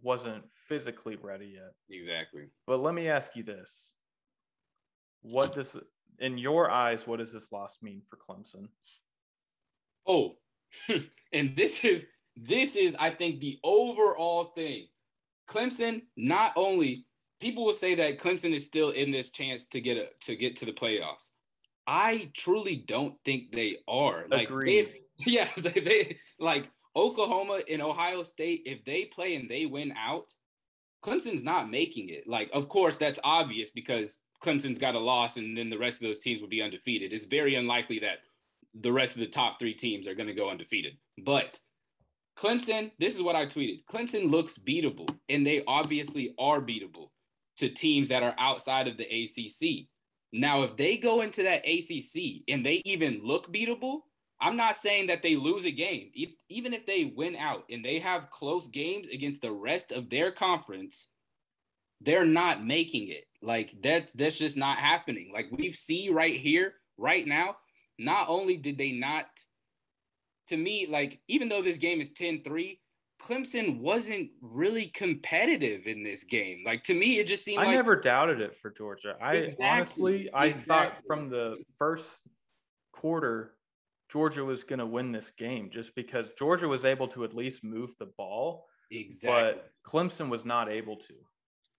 [0.00, 1.72] wasn't physically ready yet.
[1.90, 2.44] Exactly.
[2.66, 3.92] But let me ask you this.
[5.22, 5.76] What does
[6.18, 8.68] in your eyes what does this loss mean for Clemson?
[10.06, 10.36] Oh,
[11.32, 14.86] and this is this is, I think, the overall thing.
[15.48, 17.04] Clemson, not only
[17.40, 20.56] people will say that Clemson is still in this chance to get a, to get
[20.56, 21.30] to the playoffs.
[21.86, 24.24] I truly don't think they are.
[24.30, 25.02] Like Agreed.
[25.24, 28.62] They, yeah, they, they like Oklahoma and Ohio State.
[28.66, 30.26] If they play and they win out,
[31.04, 32.24] Clemson's not making it.
[32.26, 36.06] Like, of course, that's obvious because Clemson's got a loss, and then the rest of
[36.06, 37.12] those teams will be undefeated.
[37.12, 38.18] It's very unlikely that
[38.80, 40.94] the rest of the top three teams are going to go undefeated.
[41.24, 41.58] But
[42.38, 43.84] Clemson, this is what I tweeted.
[43.90, 47.08] Clemson looks beatable, and they obviously are beatable
[47.58, 49.86] to teams that are outside of the ACC.
[50.32, 54.00] Now, if they go into that ACC and they even look beatable,
[54.42, 56.10] I'm not saying that they lose a game.
[56.14, 60.10] If, even if they win out and they have close games against the rest of
[60.10, 61.08] their conference,
[62.00, 63.24] they're not making it.
[63.40, 65.30] Like that's that's just not happening.
[65.32, 67.56] Like we see right here, right now,
[67.98, 69.26] not only did they not
[70.48, 72.78] to me, like even though this game is 10-3,
[73.24, 76.62] Clemson wasn't really competitive in this game.
[76.66, 79.14] Like to me, it just seemed I like never doubted it for Georgia.
[79.20, 82.26] I Exactly, honestly, I thought from the first
[82.92, 83.54] quarter,
[84.12, 87.64] Georgia was going to win this game just because Georgia was able to at least
[87.64, 89.30] move the ball, exactly.
[89.30, 91.14] but Clemson was not able to.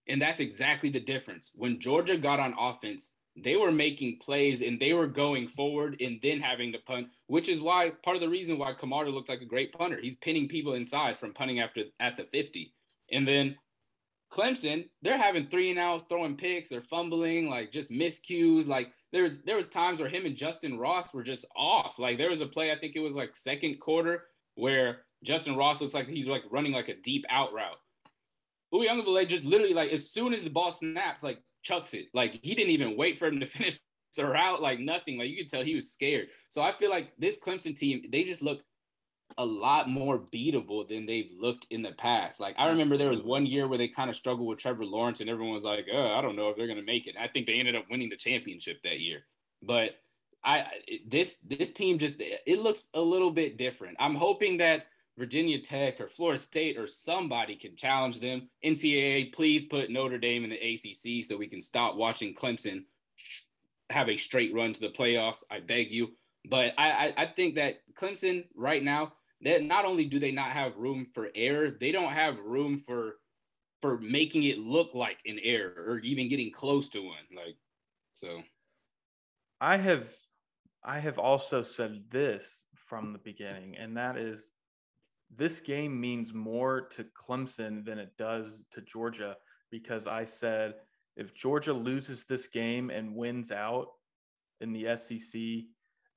[0.07, 1.51] And that's exactly the difference.
[1.53, 6.19] When Georgia got on offense, they were making plays and they were going forward and
[6.23, 9.41] then having to punt, which is why part of the reason why Camarda looks like
[9.41, 9.99] a great punter.
[10.01, 12.73] He's pinning people inside from punting after at the 50.
[13.11, 13.55] And then
[14.31, 18.67] Clemson, they're having three and outs, throwing picks, they're fumbling, like just miscues.
[18.67, 21.99] Like there's there was times where him and Justin Ross were just off.
[21.99, 24.23] Like there was a play, I think it was like second quarter,
[24.55, 27.77] where Justin Ross looks like he's like running like a deep out route.
[28.73, 32.07] Uiagalelei just literally like as soon as the ball snaps, like chucks it.
[32.15, 33.79] Like he didn't even wait for him to finish
[34.17, 35.19] the route, like nothing.
[35.19, 36.29] Like you could tell he was scared.
[36.49, 38.61] So I feel like this Clemson team, they just look
[39.37, 42.39] a lot more beatable than they've looked in the past.
[42.39, 45.21] Like I remember there was one year where they kind of struggled with Trevor Lawrence,
[45.21, 47.47] and everyone was like, "Oh, I don't know if they're gonna make it." I think
[47.47, 49.25] they ended up winning the championship that year,
[49.61, 49.91] but
[50.43, 50.65] I
[51.07, 53.97] this this team just it looks a little bit different.
[53.99, 58.49] I'm hoping that Virginia Tech or Florida State or somebody can challenge them.
[58.65, 62.83] NCAA, please put Notre Dame in the ACC so we can stop watching Clemson
[63.89, 65.43] have a straight run to the playoffs.
[65.51, 66.09] I beg you.
[66.49, 69.13] But I, I, I think that Clemson right now,
[69.43, 73.15] that not only do they not have room for error, they don't have room for
[73.81, 77.17] for making it look like an error or even getting close to one.
[77.35, 77.57] Like
[78.13, 78.41] so.
[79.59, 80.09] I have
[80.83, 84.49] I have also said this from the beginning, and that is
[85.35, 89.35] this game means more to Clemson than it does to Georgia
[89.71, 90.75] because I said
[91.15, 93.87] if Georgia loses this game and wins out
[94.61, 95.41] in the SEC,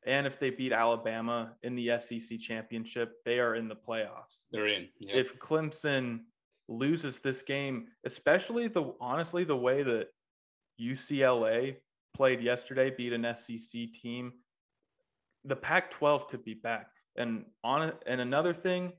[0.07, 4.45] and if they beat Alabama in the SEC championship, they are in the playoffs.
[4.53, 4.89] They're in.
[5.01, 5.17] Yep.
[5.17, 6.21] If Clemson
[6.69, 10.09] loses this game, especially the honestly the way that
[10.81, 11.77] UCLA
[12.15, 14.33] played yesterday, beat an SEC team,
[15.45, 16.89] the Pac-12 could be back.
[17.17, 18.93] And on and another thing,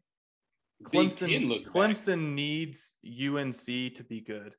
[0.91, 1.73] Big Clemson back.
[1.73, 4.55] Clemson needs UNC to be good.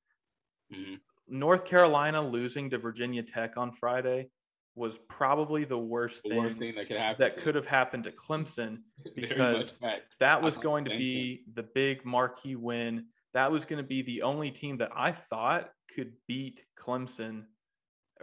[0.72, 1.00] Mhm.
[1.28, 4.30] North Carolina losing to Virginia Tech on Friday
[4.74, 7.16] was probably the worst The thing worst thing that could happen.
[7.20, 8.78] that could have happened to Clemson
[9.16, 9.78] because
[10.20, 13.06] that was going to be the big marquee win.
[13.34, 17.44] That was going to be the only team that I thought could beat Clemson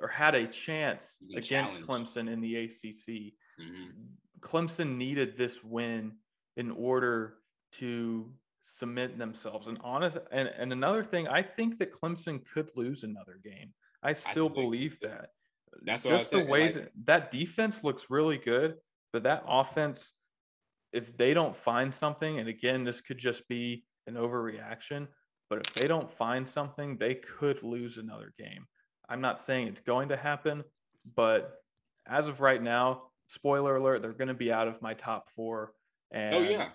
[0.01, 1.81] or had a chance against.
[1.81, 3.33] Clemson in the ACC.
[3.61, 3.91] Mhm.
[4.39, 6.13] Clemson needed this win
[6.57, 7.37] in order
[7.73, 9.67] to cement themselves.
[9.67, 13.73] And honest and, and another thing, I think that Clemson could lose another game.
[14.03, 15.29] I still could believe that.
[15.83, 18.75] That's what I Just the said, way like- that that defense looks really good,
[19.13, 20.13] but that offense,
[20.91, 25.07] if they don't find something, and again, this could just be an overreaction,
[25.49, 28.65] but if they don't find something, they could lose another game.
[29.09, 30.63] I'm not saying it's going to happen,
[31.15, 31.55] but
[32.07, 35.73] as of right now, spoiler alert, they're going to be out of my top four.
[36.11, 36.69] And Oh yeah,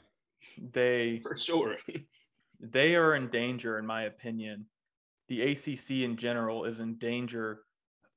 [0.58, 1.76] they for sure.
[2.60, 4.66] they are in danger, in my opinion.
[5.28, 7.62] The ACC in general is in danger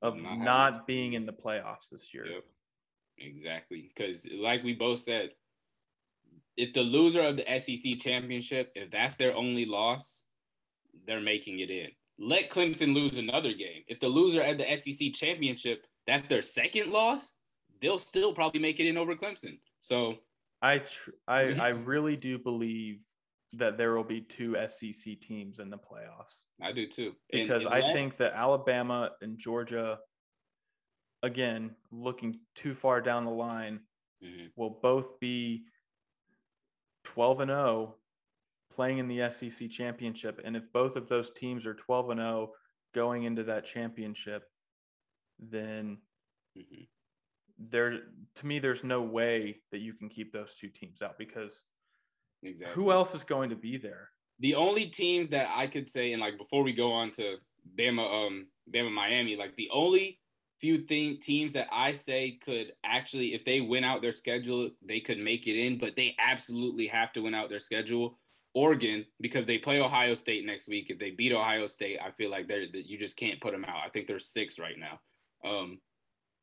[0.04, 2.26] of Not not, being in the playoffs this year.
[2.28, 2.44] Yep.
[3.20, 3.92] Exactly.
[3.96, 5.30] Because like we both said,
[6.58, 10.24] if the loser of the SEC championship, if that's their only loss,
[11.08, 11.88] they're making it in.
[12.20, 13.84] Let Clemson lose another game.
[13.88, 17.34] If the loser at the SEC championship, that's their second loss,
[17.82, 19.58] they'll still probably make it in over Clemson.
[19.80, 20.20] So
[20.62, 21.60] I tr- I Mhm.
[21.60, 23.00] I really do believe
[23.54, 27.16] that there will be two SEC teams in the playoffs I do too.
[27.32, 30.00] Because and I that's- think that Alabama and Georgia,
[31.22, 33.86] again, looking too far down the line,
[34.24, 34.52] Mhm.
[34.56, 35.68] will both be
[37.04, 38.00] 12 and 0
[38.72, 40.42] playing in the SEC championship.
[40.44, 42.56] And if both of those teams are 12 and 0
[42.94, 44.50] going into that championship,
[45.38, 46.02] then
[46.58, 46.84] mm-hmm.
[47.58, 51.66] there to me there's no way that you can keep those two teams out because
[52.44, 52.76] exactly.
[52.76, 54.10] who else is going to be there?
[54.40, 57.36] The only team that I could say, and like before we go on to
[57.78, 60.20] Bama, um, Bama, Miami, like the only
[60.60, 65.00] few thing, teams that I say could actually, if they win out their schedule, they
[65.00, 68.18] could make it in, but they absolutely have to win out their schedule.
[68.56, 70.90] Oregon, because they play Ohio State next week.
[70.90, 73.66] If they beat Ohio State, I feel like they're that you just can't put them
[73.66, 73.82] out.
[73.86, 75.00] I think they're six right now.
[75.50, 75.80] Um,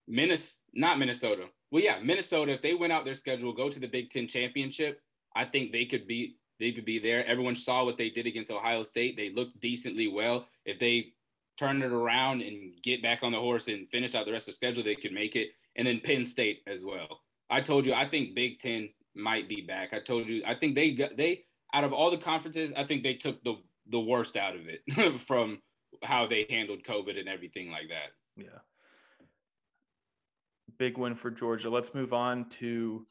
[0.08, 1.44] Minnesota, not Minnesota.
[1.70, 2.52] Well, yeah, Minnesota.
[2.52, 5.00] If they win out their schedule, go to the Big Ten championship.
[5.35, 7.25] I think they could be they could be there.
[7.27, 9.16] Everyone saw what they did against Ohio State.
[9.16, 10.47] They looked decently well.
[10.66, 11.14] If they
[11.59, 14.53] turn it around and get back on the horse and finish out the rest of
[14.53, 15.51] the schedule, they could make it.
[15.77, 17.21] And then Penn State as well.
[17.49, 19.95] I told you, I think Big Ten might be back.
[19.95, 23.03] I told you, I think they got they out of all the conferences, I think
[23.03, 23.57] they took the
[23.88, 25.61] the worst out of it from
[26.03, 28.12] how they handled COVID and everything like that.
[28.37, 28.61] Yeah.
[30.79, 31.69] Big win for Georgia.
[31.69, 33.07] Let's move on to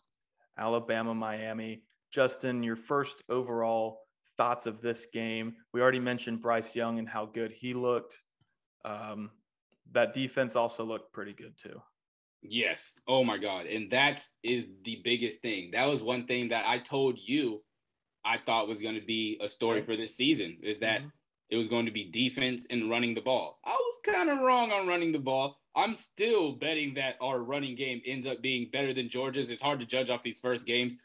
[0.57, 1.83] Alabama, Miami.
[2.11, 4.01] Justin, your first overall
[4.37, 5.55] thoughts of this game.
[5.73, 8.17] We already mentioned Bryce Young and how good he looked.
[8.85, 9.31] Um,
[9.91, 11.81] that defense also looked pretty good too.
[12.41, 12.97] Yes.
[13.07, 13.65] Oh my God.
[13.65, 15.71] And that is the biggest thing.
[15.73, 17.61] That was one thing that I told you
[18.23, 21.09] I thought was going to be a story for this season is that mm-hmm.
[21.49, 23.59] it was going to be defense and running the ball.
[23.65, 25.59] I was kind of wrong on running the ball.
[25.75, 29.49] I'm still betting that our running game ends up being better than Georgia's.
[29.49, 30.97] It's hard to judge off these first games.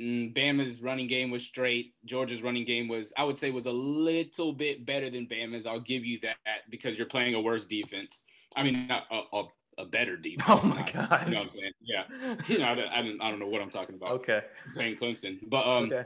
[0.00, 1.94] Mm, Bama's running game was straight.
[2.04, 5.66] Georgia's running game was, I would say, was a little bit better than Bama's.
[5.66, 6.36] I'll give you that
[6.70, 8.24] because you're playing a worse defense.
[8.56, 9.44] I mean, not a, a,
[9.78, 10.44] a better defense.
[10.48, 11.22] Oh my not, god!
[11.26, 11.72] You know what I'm saying?
[11.82, 12.04] Yeah.
[12.46, 14.12] you know, I, don't, I, don't, I don't know what I'm talking about.
[14.12, 14.40] Okay.
[14.74, 16.04] Playing Clemson, but um, okay.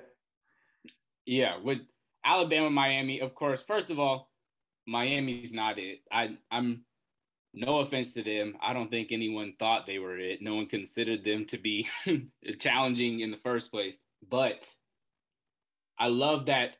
[1.24, 1.78] yeah, with
[2.24, 3.62] Alabama, Miami, of course.
[3.62, 4.30] First of all,
[4.86, 6.00] Miami's not it.
[6.10, 6.85] I I'm
[7.56, 8.56] no offense to them.
[8.62, 10.42] I don't think anyone thought they were it.
[10.42, 11.88] No one considered them to be
[12.60, 13.98] challenging in the first place.
[14.28, 14.68] But
[15.98, 16.74] I love that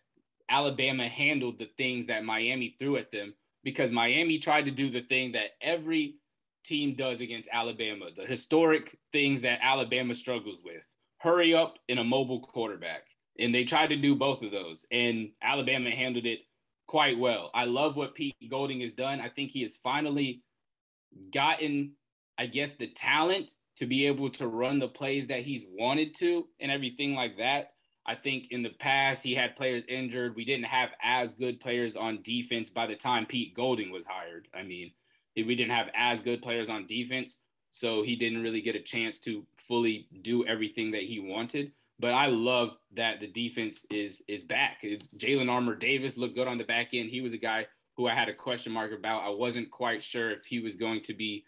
[0.51, 3.35] Alabama handled the things that Miami threw at them
[3.65, 6.17] because Miami tried to do the thing that every
[6.65, 10.83] team does against Alabama, the historic things that Alabama struggles with
[11.19, 13.03] hurry up in a mobile quarterback.
[13.39, 16.41] And they tried to do both of those, and Alabama handled it
[16.87, 17.51] quite well.
[17.55, 19.21] I love what Pete Golding has done.
[19.21, 20.43] I think he has finally
[21.33, 21.92] gotten,
[22.38, 26.46] I guess, the talent to be able to run the plays that he's wanted to
[26.61, 27.70] and everything like that.
[28.07, 30.37] I think in the past he had players injured.
[30.37, 34.48] We didn't have as good players on defense by the time Pete Golding was hired.
[34.55, 34.92] I mean,
[35.35, 37.40] we didn't have as good players on defense,
[37.72, 41.72] so he didn't really get a chance to fully do everything that he wanted.
[41.98, 44.79] But I love that the defense is is back.
[44.83, 47.11] It's Jalen Armour Davis looked good on the back end.
[47.11, 47.66] He was a guy
[47.97, 49.25] who I had a question mark about.
[49.25, 51.45] I wasn't quite sure if he was going to be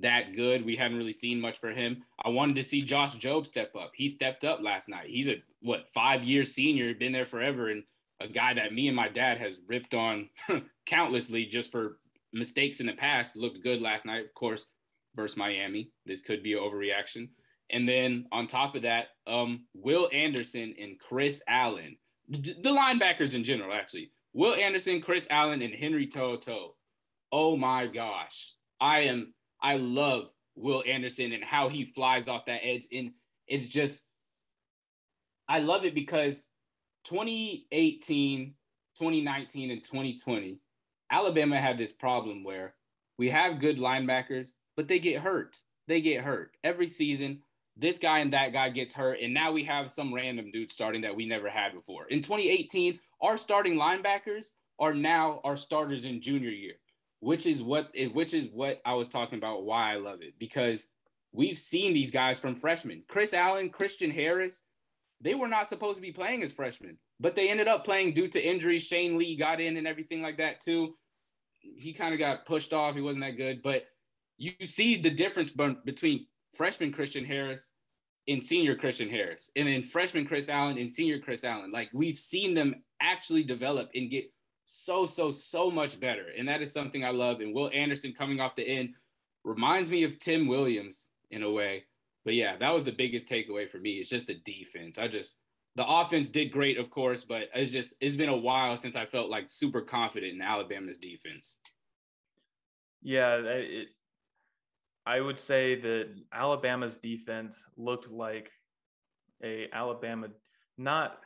[0.00, 0.64] that good.
[0.64, 2.02] We hadn't really seen much for him.
[2.24, 3.92] I wanted to see Josh Jobe step up.
[3.94, 5.08] He stepped up last night.
[5.08, 7.84] He's a what five year senior, been there forever, and
[8.20, 10.28] a guy that me and my dad has ripped on
[10.86, 11.98] countlessly just for
[12.32, 13.36] mistakes in the past.
[13.36, 14.68] Looked good last night, of course,
[15.14, 15.90] versus Miami.
[16.06, 17.28] This could be an overreaction.
[17.70, 21.96] And then on top of that, um, Will Anderson and Chris Allen,
[22.28, 26.70] the linebackers in general, actually, Will Anderson, Chris Allen, and Henry To'oTo'o.
[27.30, 28.54] Oh my gosh.
[28.80, 32.86] I am I love Will Anderson and how he flies off that edge.
[32.92, 33.12] And
[33.46, 34.06] it's just
[35.48, 36.46] I love it because
[37.04, 38.54] 2018,
[38.98, 40.58] 2019, and 2020,
[41.10, 42.74] Alabama had this problem where
[43.18, 45.58] we have good linebackers, but they get hurt.
[45.88, 47.42] They get hurt every season.
[47.76, 51.02] This guy and that guy gets hurt, and now we have some random dude starting
[51.02, 52.06] that we never had before.
[52.06, 56.74] In 2018, our starting linebackers are now our starters in junior year,
[57.20, 59.64] which is what which is what I was talking about.
[59.64, 60.88] Why I love it because
[61.32, 63.04] we've seen these guys from freshmen.
[63.08, 64.62] Chris Allen, Christian Harris,
[65.20, 68.28] they were not supposed to be playing as freshmen, but they ended up playing due
[68.28, 68.84] to injuries.
[68.84, 70.94] Shane Lee got in and everything like that too.
[71.60, 72.96] He kind of got pushed off.
[72.96, 73.84] He wasn't that good, but
[74.36, 75.50] you see the difference
[75.84, 77.70] between freshman Christian Harris
[78.28, 81.72] and senior Christian Harris, and then freshman Chris Allen and senior Chris Allen.
[81.72, 84.30] Like we've seen them actually develop and get
[84.64, 86.26] so, so, so much better.
[86.36, 87.40] And that is something I love.
[87.40, 88.90] And Will Anderson coming off the end
[89.44, 91.84] reminds me of Tim Williams in a way.
[92.24, 93.94] But yeah, that was the biggest takeaway for me.
[93.94, 94.98] It's just the defense.
[94.98, 95.36] I just,
[95.74, 99.06] the offense did great, of course, but it's just, it's been a while since I
[99.06, 101.56] felt like super confident in Alabama's defense.
[103.02, 103.88] Yeah, it,
[105.04, 108.52] I would say that Alabama's defense looked like
[109.42, 110.28] a Alabama
[110.78, 111.18] not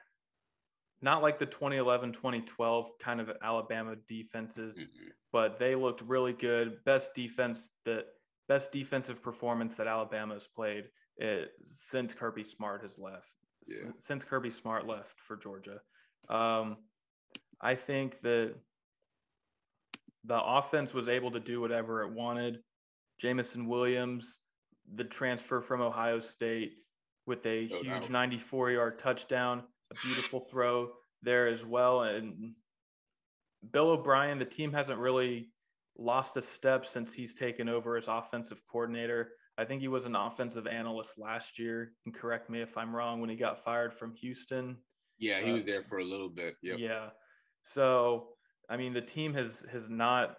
[1.02, 5.08] not like the 2011 2012 kind of Alabama defenses, mm-hmm.
[5.30, 6.82] but they looked really good.
[6.84, 8.06] Best defense that
[8.48, 10.84] best defensive performance that Alabama has played
[11.16, 13.34] it, since Kirby Smart has left.
[13.66, 13.90] Yeah.
[13.98, 15.80] Since Kirby Smart left for Georgia,
[16.28, 16.76] um,
[17.60, 18.54] I think that
[20.24, 22.58] the offense was able to do whatever it wanted.
[23.18, 24.38] Jameson Williams,
[24.94, 26.74] the transfer from Ohio State,
[27.26, 30.90] with a no huge 94 yard touchdown, a beautiful throw
[31.22, 32.02] there as well.
[32.02, 32.52] And
[33.72, 35.50] Bill O'Brien, the team hasn't really
[35.98, 39.30] lost a step since he's taken over as offensive coordinator.
[39.58, 41.92] I think he was an offensive analyst last year.
[42.04, 44.76] And correct me if I'm wrong when he got fired from Houston.
[45.18, 46.56] Yeah, he uh, was there for a little bit.
[46.62, 46.78] Yep.
[46.78, 47.08] Yeah.
[47.62, 48.28] So
[48.68, 50.36] I mean, the team has has not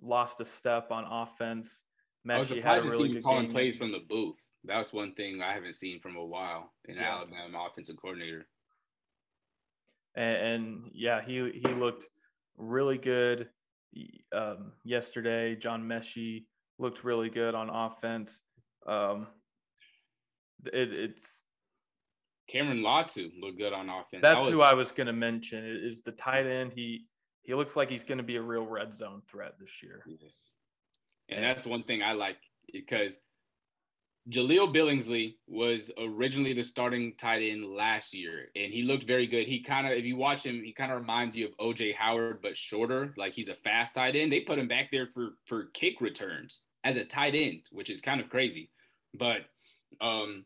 [0.00, 1.84] lost a step on offense.
[2.26, 3.52] Messi had a really good calling game.
[3.52, 4.36] plays from the booth.
[4.64, 7.16] That's one thing I haven't seen from a while in yeah.
[7.16, 8.46] Alabama offensive coordinator.
[10.14, 12.08] And, and, yeah, he he looked
[12.56, 13.48] really good
[14.34, 15.56] um, yesterday.
[15.56, 16.44] John Metchie
[16.78, 18.42] looked really good on offense.
[18.86, 19.28] Um,
[20.66, 21.42] it, it's
[22.48, 24.22] Cameron Latu looked good on offense.
[24.22, 25.64] That's was, who I was going to mention.
[25.64, 26.72] Is the tight end?
[26.74, 27.06] He
[27.42, 30.02] he looks like he's going to be a real red zone threat this year.
[30.06, 30.38] Yes,
[31.30, 32.38] and that's one thing I like
[32.72, 33.18] because
[34.28, 39.46] Jaleel Billingsley was originally the starting tight end last year, and he looked very good.
[39.46, 42.40] He kind of, if you watch him, he kind of reminds you of OJ Howard,
[42.42, 43.14] but shorter.
[43.16, 44.30] Like he's a fast tight end.
[44.30, 48.00] They put him back there for for kick returns as a tight end, which is
[48.00, 48.70] kind of crazy.
[49.14, 49.40] But
[50.00, 50.44] um,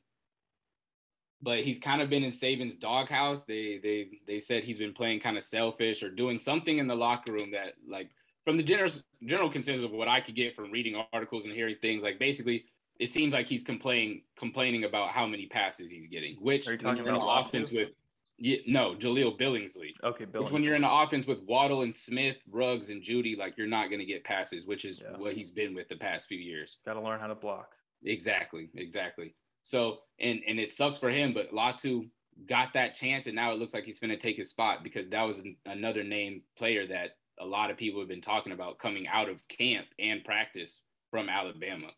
[1.42, 3.44] but he's kind of been in Saban's doghouse.
[3.44, 6.94] They they they said he's been playing kind of selfish or doing something in the
[6.94, 8.10] locker room that like
[8.44, 8.90] from the general
[9.24, 12.66] general consensus of what I could get from reading articles and hearing things like basically
[12.98, 16.36] it seems like he's complaining complaining about how many passes he's getting.
[16.36, 17.90] Which are you talking about offense with?
[18.36, 19.92] Yeah, no, Jaleel Billingsley.
[20.02, 20.42] Okay, Billingsley.
[20.42, 23.68] Which when you're in the offense with Waddle and Smith, Ruggs and Jeudy, like you're
[23.68, 25.16] not going to get passes, which is yeah.
[25.16, 26.80] what he's been with the past few years.
[26.84, 27.70] Got to learn how to block.
[28.04, 29.34] Exactly, exactly.
[29.62, 32.08] So and and it sucks for him, but Latu
[32.48, 35.08] got that chance, and now it looks like he's going to take his spot because
[35.08, 38.78] that was an, another name player that a lot of people have been talking about
[38.78, 40.80] coming out of camp and practice
[41.10, 41.88] from Alabama.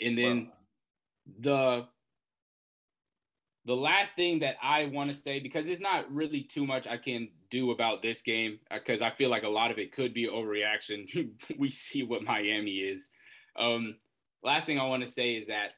[0.00, 0.50] And then
[1.40, 1.86] the
[3.64, 6.96] the last thing that I want to say because it's not really too much I
[6.96, 10.26] can do about this game because I feel like a lot of it could be
[10.26, 11.06] overreaction.
[11.58, 13.08] we see what Miami is.
[13.56, 13.96] Um,
[14.42, 15.70] last thing I want to say is that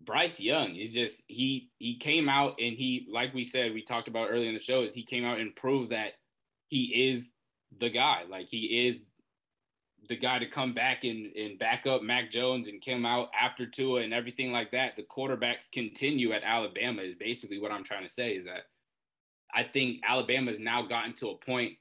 [0.00, 4.08] Bryce Young is just he he came out and he like we said we talked
[4.08, 6.12] about earlier in the show is he came out and proved that
[6.68, 7.28] he is
[7.80, 8.96] the guy like he is
[10.08, 13.66] the guy to come back and, and back up Mac Jones and come out after
[13.66, 14.96] Tua and everything like that.
[14.96, 18.66] The quarterbacks continue at Alabama is basically what I'm trying to say is that
[19.52, 21.72] I think Alabama has now gotten to a point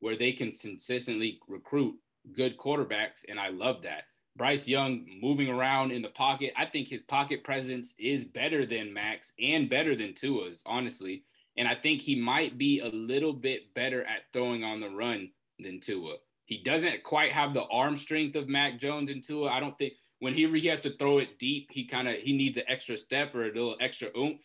[0.00, 1.94] where they can consistently recruit
[2.34, 4.04] good quarterbacks, and I love that.
[4.36, 6.52] Bryce Young moving around in the pocket.
[6.56, 11.24] I think his pocket presence is better than Mac's and better than Tua's, honestly.
[11.56, 15.30] And I think he might be a little bit better at throwing on the run
[15.62, 16.16] than Tua.
[16.44, 19.50] He doesn't quite have the arm strength of Mac Jones and Tua.
[19.50, 22.36] I don't think when he, he has to throw it deep, he kind of he
[22.36, 24.44] needs an extra step or a little extra oomph.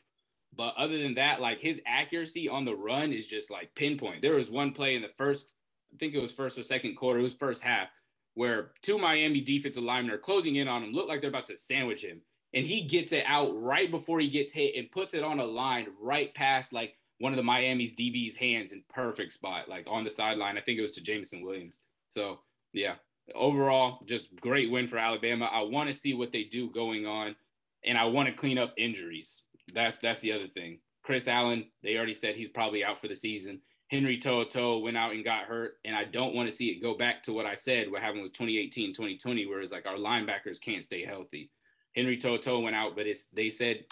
[0.56, 4.22] But other than that, like his accuracy on the run is just like pinpoint.
[4.22, 5.52] There was one play in the first,
[5.94, 7.90] I think it was first or second quarter, it was first half
[8.36, 11.58] where two Miami defensive linemen are closing in on him, look like they're about to
[11.58, 12.22] sandwich him.
[12.54, 15.46] And he gets it out right before he gets hit and puts it on a
[15.46, 20.04] line right past like one of the Miami's DB's hands in perfect spot, like on
[20.04, 20.58] the sideline.
[20.58, 21.82] I think it was to Jameson Williams.
[22.10, 22.40] So
[22.74, 22.96] yeah,
[23.34, 25.50] overall, just great win for Alabama.
[25.52, 27.36] I want to see what they do going on,
[27.84, 29.44] and I want to clean up injuries.
[29.74, 30.80] That's that's the other thing.
[31.04, 33.62] Chris Allen, they already said he's probably out for the season.
[33.90, 35.76] Henry To'oTo'o went out and got hurt.
[35.86, 38.24] And I don't want to see it go back to what I said, what happened
[38.24, 41.52] was 2018, 2020, where it's like our linebackers can't stay healthy.
[41.96, 43.86] Henry To'oTo'o went out, but it's they said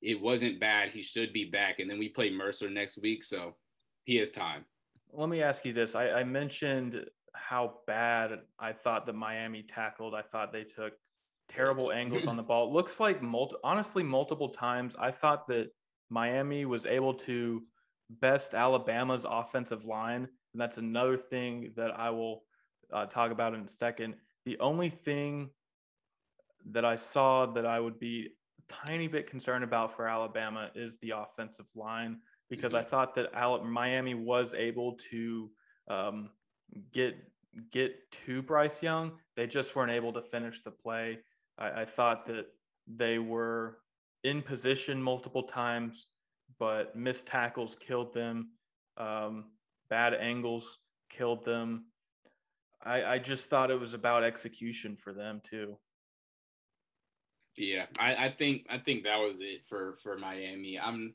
[0.00, 0.90] it wasn't bad.
[0.90, 1.80] He should be back.
[1.80, 3.24] And then we play Mercer next week.
[3.24, 3.56] So
[4.04, 4.64] he has time.
[5.12, 5.94] Let me ask you this.
[5.94, 10.14] I, I mentioned how bad I thought the Miami tackled.
[10.14, 10.92] I thought they took
[11.48, 12.68] terrible angles on the ball.
[12.68, 15.70] It looks like multi- honestly multiple times I thought that
[16.10, 17.62] Miami was able to
[18.10, 20.28] best Alabama's offensive line.
[20.52, 22.44] And that's another thing that I will
[22.92, 24.14] uh, talk about in a second.
[24.46, 25.50] The only thing
[26.70, 28.30] that I saw that I would be
[28.68, 32.86] tiny bit concerned about for Alabama is the offensive line because mm-hmm.
[32.86, 35.50] I thought that Miami was able to
[35.88, 36.30] um,
[36.92, 37.16] get
[37.70, 39.12] get to Bryce Young.
[39.36, 41.18] They just weren't able to finish the play.
[41.58, 42.46] I, I thought that
[42.86, 43.78] they were
[44.24, 46.06] in position multiple times
[46.58, 48.50] but missed tackles killed them.
[48.96, 49.46] Um,
[49.90, 50.78] bad angles
[51.10, 51.86] killed them.
[52.82, 55.76] I, I just thought it was about execution for them too.
[57.58, 60.78] Yeah, I, I think I think that was it for for Miami.
[60.78, 61.14] I'm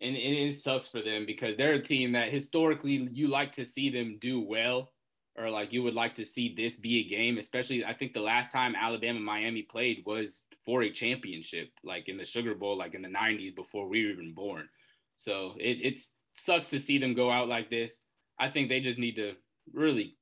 [0.00, 3.64] and, and it sucks for them because they're a team that historically you like to
[3.64, 4.92] see them do well
[5.36, 8.20] or like you would like to see this be a game especially i think the
[8.20, 12.94] last time alabama miami played was for a championship like in the sugar bowl like
[12.94, 14.68] in the 90s before we were even born
[15.16, 16.00] so it it
[16.32, 18.00] sucks to see them go out like this
[18.38, 19.32] i think they just need to
[19.72, 20.16] really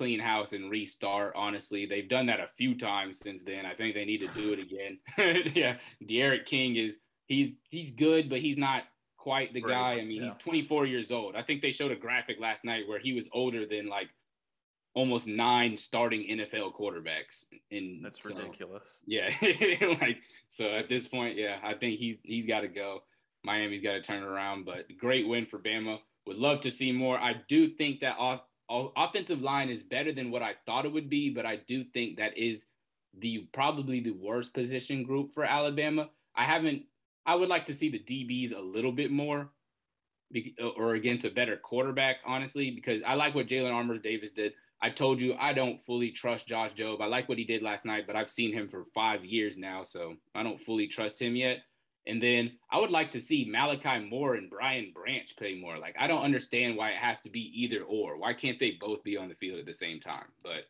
[0.00, 3.94] clean house and restart honestly they've done that a few times since then i think
[3.94, 4.98] they need to do it again
[5.54, 5.76] yeah
[6.06, 6.96] D'Eriq King is
[7.26, 8.84] he's he's good but he's not
[9.20, 9.70] quite the right.
[9.70, 9.92] guy.
[10.00, 10.24] I mean, yeah.
[10.24, 11.36] he's 24 years old.
[11.36, 14.08] I think they showed a graphic last night where he was older than like
[14.94, 17.44] almost nine starting NFL quarterbacks.
[17.70, 18.98] In that's so, ridiculous.
[19.06, 19.30] Yeah,
[20.00, 23.02] like so at this point, yeah, I think he's he's got to go.
[23.44, 25.98] Miami's got to turn around, but great win for Bama.
[26.26, 27.18] Would love to see more.
[27.18, 28.40] I do think that off,
[28.70, 32.16] offensive line is better than what I thought it would be, but I do think
[32.16, 32.62] that is
[33.18, 36.08] the probably the worst position group for Alabama.
[36.36, 36.84] I haven't
[37.26, 39.50] I would like to see the DBs a little bit more
[40.76, 44.52] or against a better quarterback, honestly, because I like what Jalen Armour Davis did.
[44.82, 47.02] I told you I don't fully trust Josh Jobe.
[47.02, 49.82] I like what he did last night, but I've seen him for five years now,
[49.82, 51.58] so I don't fully trust him yet.
[52.06, 55.78] And then I would like to see Malachi Moore and Brian Branch play more.
[55.78, 58.18] Like I don't understand why it has to be either or.
[58.18, 60.28] Why can't they both be on the field at the same time?
[60.42, 60.64] But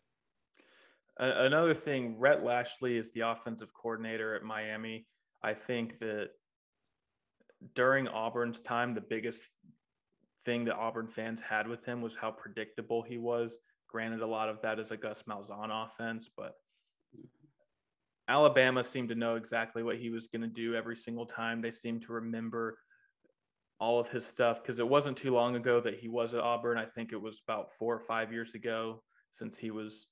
[1.18, 5.06] another thing, Rhett Lashlee is the offensive coordinator at Miami.
[5.42, 6.30] I think that
[7.74, 9.48] during Auburn's time, the biggest
[10.44, 13.56] thing that Auburn fans had with him was how predictable he was.
[13.88, 16.54] Granted, a lot of that is a Gus Malzahn offense, but
[18.30, 21.60] Alabama seemed to know exactly what he was going to do every single time.
[21.60, 22.78] They seemed to remember
[23.80, 26.78] all of his stuff because it wasn't too long ago that he was at Auburn.
[26.78, 29.02] I think it was about four or five years ago
[29.32, 30.06] since he was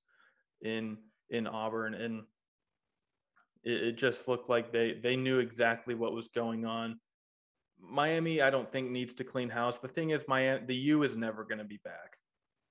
[0.62, 0.98] in
[1.30, 2.24] in Auburn, and
[3.62, 6.98] it, it just looked like they they knew exactly what was going on.
[7.80, 9.78] Miami, I don't think needs to clean house.
[9.78, 12.18] The thing is, Miami, the U is never going to be back.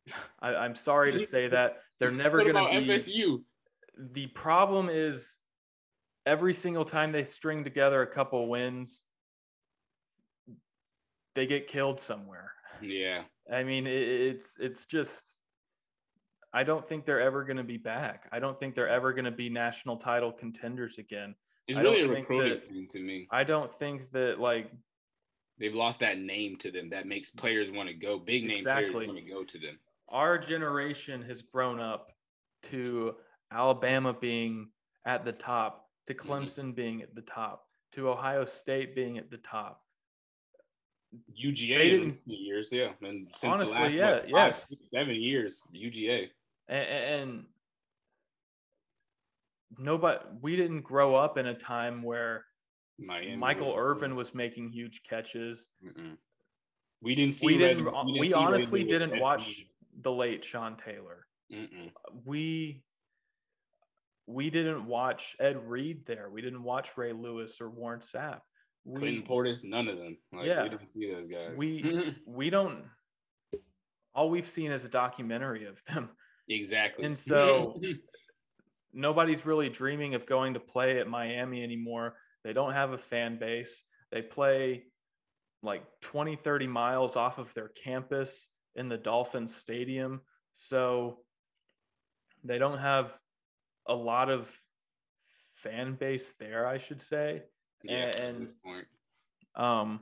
[0.41, 2.99] I, am sorry to say that they're never going to be.
[2.99, 3.43] FSU?
[3.97, 5.37] The problem is,
[6.25, 9.03] every single time they string together a couple wins,
[11.35, 12.51] they get killed somewhere.
[12.81, 13.23] Yeah.
[13.51, 15.37] I mean, it, it's it's just.
[16.53, 18.27] I don't think they're ever going to be back.
[18.31, 21.35] I don't think they're ever going to be national title contenders again.
[21.67, 23.27] It's really a recruiting thing to me.
[23.29, 24.71] I don't think that like
[25.59, 28.19] They've lost that name to them that makes players want to go.
[28.19, 28.91] Big name exactly.
[28.91, 29.79] players want to go to them.
[30.09, 32.11] Our generation has grown up
[32.63, 33.15] to
[33.51, 34.69] Alabama being
[35.05, 36.31] at the top, to mm-hmm.
[36.31, 36.71] Clemson mm-hmm.
[36.71, 39.81] being at the top, to Ohio State being at the top.
[41.41, 42.91] UGA they didn't, years, yeah.
[43.01, 46.27] And since honestly, the last, yeah, what, yes, seven years, UGA.
[46.67, 47.45] And, and
[49.77, 52.43] nobody, we didn't grow up in a time where
[52.99, 55.69] Miami Michael Irvin was making huge catches.
[55.85, 56.17] Mm-mm.
[57.01, 57.45] We didn't see.
[57.45, 57.85] We didn't.
[57.85, 59.63] we, didn't we honestly didn't watch
[60.01, 61.27] the late Sean Taylor.
[61.53, 61.91] Mm-mm.
[62.25, 62.83] We
[64.27, 66.29] we didn't watch Ed Reed there.
[66.29, 68.41] We didn't watch Ray Lewis or Warren Sapp.
[68.85, 70.17] We, Clinton Portis, none of them.
[70.31, 71.57] Like, yeah, we didn't see those guys.
[71.57, 72.83] We we don't.
[74.13, 76.09] All we've seen is a documentary of them.
[76.47, 77.05] Exactly.
[77.05, 77.79] And so
[78.93, 82.15] nobody's really dreaming of going to play at Miami anymore
[82.47, 83.83] they don't have a fan base.
[84.09, 84.85] They play
[85.61, 90.21] like 20, 30 miles off of their campus in the Dolphins Stadium.
[90.53, 91.17] So
[92.45, 93.19] they don't have
[93.87, 94.51] a lot of
[95.55, 97.43] fan base there, I should say.
[97.83, 98.47] Yeah, and
[99.55, 100.01] um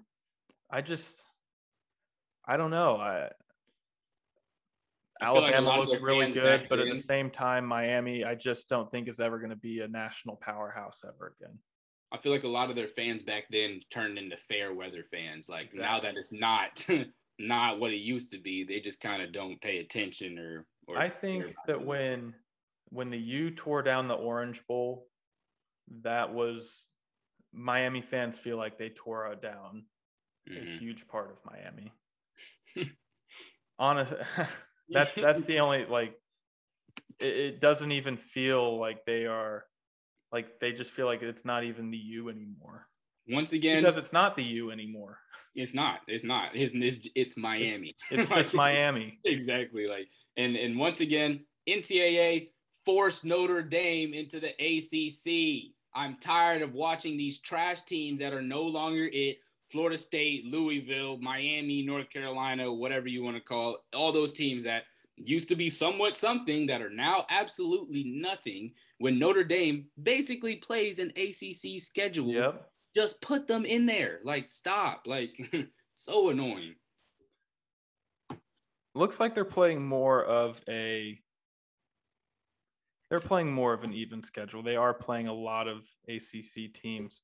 [0.71, 1.23] I just
[2.47, 2.97] I don't know.
[2.97, 3.29] I
[5.21, 9.07] Alabama like looks really good, but at the same time, Miami, I just don't think
[9.07, 11.57] is ever going to be a national powerhouse ever again.
[12.11, 15.49] I feel like a lot of their fans back then turned into fair weather fans.
[15.49, 15.81] Like exactly.
[15.81, 16.85] now that it's not
[17.39, 20.65] not what it used to be, they just kind of don't pay attention or.
[20.87, 22.33] or I think that when
[22.89, 25.07] when the U tore down the Orange Bowl,
[26.03, 26.85] that was
[27.53, 29.85] Miami fans feel like they tore down
[30.49, 30.67] mm-hmm.
[30.67, 31.91] a huge part of Miami.
[33.79, 34.13] Honest,
[34.89, 36.13] that's that's the only like.
[37.19, 39.65] It, it doesn't even feel like they are
[40.31, 42.87] like they just feel like it's not even the U anymore.
[43.27, 45.17] Once again, because it's not the U anymore.
[45.55, 46.01] It's not.
[46.07, 46.49] It's not.
[46.53, 47.95] It's it's, it's Miami.
[48.11, 49.19] It's, it's just Miami.
[49.23, 49.87] exactly.
[49.87, 50.07] Like
[50.37, 52.49] and and once again, NCAA
[52.85, 55.71] forced Notre Dame into the ACC.
[55.93, 59.37] I'm tired of watching these trash teams that are no longer it
[59.71, 64.63] Florida State, Louisville, Miami, North Carolina, whatever you want to call it, all those teams
[64.63, 64.83] that
[65.17, 70.99] used to be somewhat something that are now absolutely nothing when Notre Dame basically plays
[70.99, 72.27] an ACC schedule.
[72.27, 72.69] Yep.
[72.95, 74.19] Just put them in there.
[74.23, 75.03] Like, stop.
[75.05, 75.37] Like,
[75.95, 76.75] so annoying.
[78.93, 81.19] Looks like they're playing more of a
[83.09, 84.63] they're playing more of an even schedule.
[84.63, 87.21] They are playing a lot of ACC teams.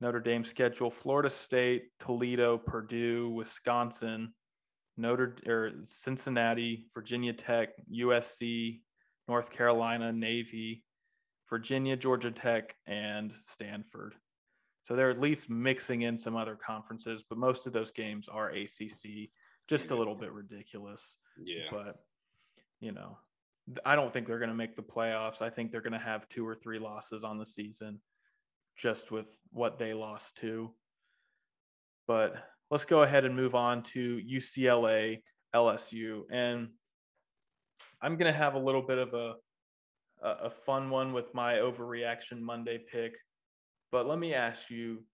[0.00, 4.32] Notre Dame schedule Florida State, Toledo, Purdue, Wisconsin,
[4.96, 8.80] Notre or Cincinnati, Virginia Tech, USC,
[9.26, 10.84] North Carolina, Navy,
[11.50, 14.14] Virginia, Georgia Tech, and Stanford.
[14.84, 18.50] So they're at least mixing in some other conferences, but most of those games are
[18.50, 19.30] ACC.
[19.68, 21.16] Just a little bit ridiculous.
[21.42, 21.66] Yeah.
[21.70, 21.96] But
[22.80, 23.18] you know,
[23.84, 25.42] I don't think they're going to make the playoffs.
[25.42, 28.00] I think they're going to have two or three losses on the season
[28.76, 30.70] just with what they lost to.
[32.06, 32.36] But
[32.70, 35.22] let's go ahead and move on to UCLA
[35.54, 36.22] LSU.
[36.30, 36.68] And
[38.00, 39.34] I'm going to have a little bit of a,
[40.22, 43.16] a fun one with my overreaction Monday pick.
[43.90, 45.04] But let me ask you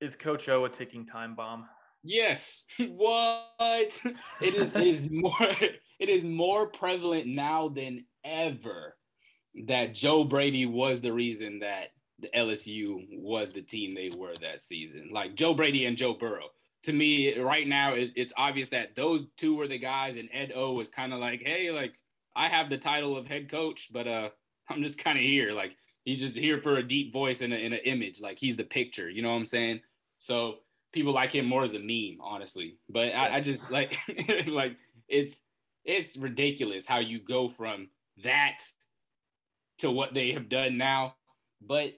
[0.00, 1.66] is Coach O a ticking time bomb?
[2.02, 2.64] Yes.
[2.88, 4.00] What?
[4.40, 5.32] It is it is more
[5.98, 8.96] it is more prevalent now than ever
[9.66, 11.88] that Joe Brady was the reason that
[12.20, 15.10] the LSU was the team they were that season.
[15.12, 16.48] Like Joe Brady and Joe Burrow.
[16.84, 20.52] To me, right now, it, it's obvious that those two were the guys, and Ed
[20.54, 21.94] O was kind of like, hey, like
[22.36, 24.28] I have the title of head coach, but uh,
[24.68, 25.52] I'm just kind of here.
[25.52, 28.20] Like he's just here for a deep voice and, an image.
[28.20, 29.10] Like he's the picture.
[29.10, 29.80] You know what I'm saying?
[30.18, 30.58] So
[30.92, 32.78] people like him more as a meme, honestly.
[32.88, 33.96] But I, I just like
[34.46, 34.76] like
[35.08, 35.40] it's
[35.84, 37.88] it's ridiculous how you go from
[38.24, 38.58] that
[39.78, 41.14] to what they have done now.
[41.60, 41.94] But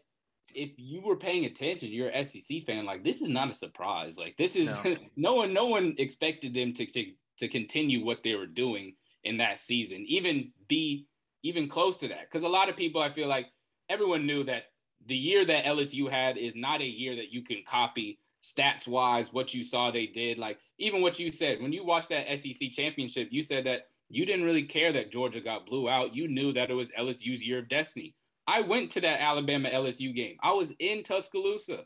[0.55, 2.85] if you were paying attention, you're an SEC fan.
[2.85, 4.19] Like this is not a surprise.
[4.19, 8.23] Like this is no, no one, no one expected them to, to to continue what
[8.23, 11.07] they were doing in that season, even be
[11.43, 12.23] even close to that.
[12.31, 13.47] Because a lot of people, I feel like
[13.89, 14.65] everyone knew that
[15.07, 19.33] the year that LSU had is not a year that you can copy stats wise.
[19.33, 22.71] What you saw they did, like even what you said when you watched that SEC
[22.71, 26.15] championship, you said that you didn't really care that Georgia got blew out.
[26.15, 28.15] You knew that it was LSU's year of destiny.
[28.47, 30.37] I went to that Alabama LSU game.
[30.43, 31.85] I was in Tuscaloosa,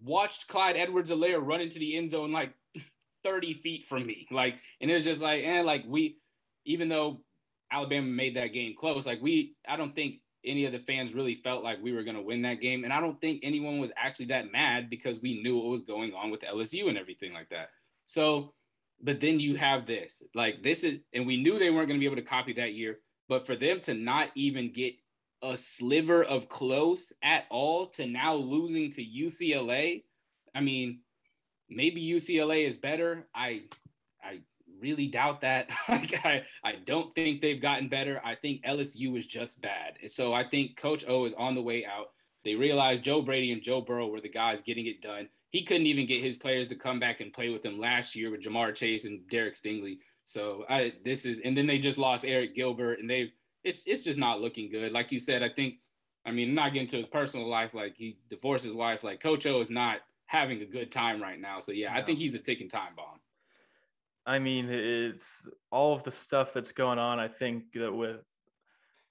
[0.00, 2.52] watched Clyde Edwards-Helaire run into the end zone like
[3.24, 4.28] 30 feet from me.
[4.30, 6.18] Like, and it was just like, and eh, like we,
[6.64, 7.20] even though
[7.72, 11.34] Alabama made that game close, like we, I don't think any of the fans really
[11.34, 12.84] felt like we were going to win that game.
[12.84, 16.12] And I don't think anyone was actually that mad because we knew what was going
[16.12, 17.70] on with LSU and everything like that.
[18.04, 18.54] So,
[19.02, 22.02] but then you have this, like this is, and we knew they weren't going to
[22.02, 24.94] be able to copy that year, but for them to not even get
[25.42, 30.04] a sliver of close at all to now losing to UCLA.
[30.54, 31.00] I mean,
[31.68, 33.26] maybe UCLA is better.
[33.34, 33.64] I
[34.84, 35.70] really doubt that.
[35.88, 38.20] like I, I don't think they've gotten better.
[38.24, 39.94] I think LSU is just bad.
[40.02, 42.10] And so I think Coach O is on the way out.
[42.44, 45.28] They realized Joe Brady and Joe Burrow were the guys getting it done.
[45.48, 48.30] He couldn't even get his players to come back and play with him last year
[48.30, 49.98] with Ja'Marr Chase and Derek Stingley.
[50.24, 53.30] So I this is and then they just lost Arik Gilbert and they've
[53.62, 54.92] it's it's just not looking good.
[54.92, 55.76] Like you said, I think,
[56.26, 59.02] I mean, not getting to his personal life, like he divorced his wife.
[59.02, 61.60] Like Coach O is not having a good time right now.
[61.60, 62.00] So yeah, no.
[62.00, 63.20] I think he's a ticking time bomb.
[64.26, 67.18] I mean, it's all of the stuff that's going on.
[67.18, 68.22] I think that with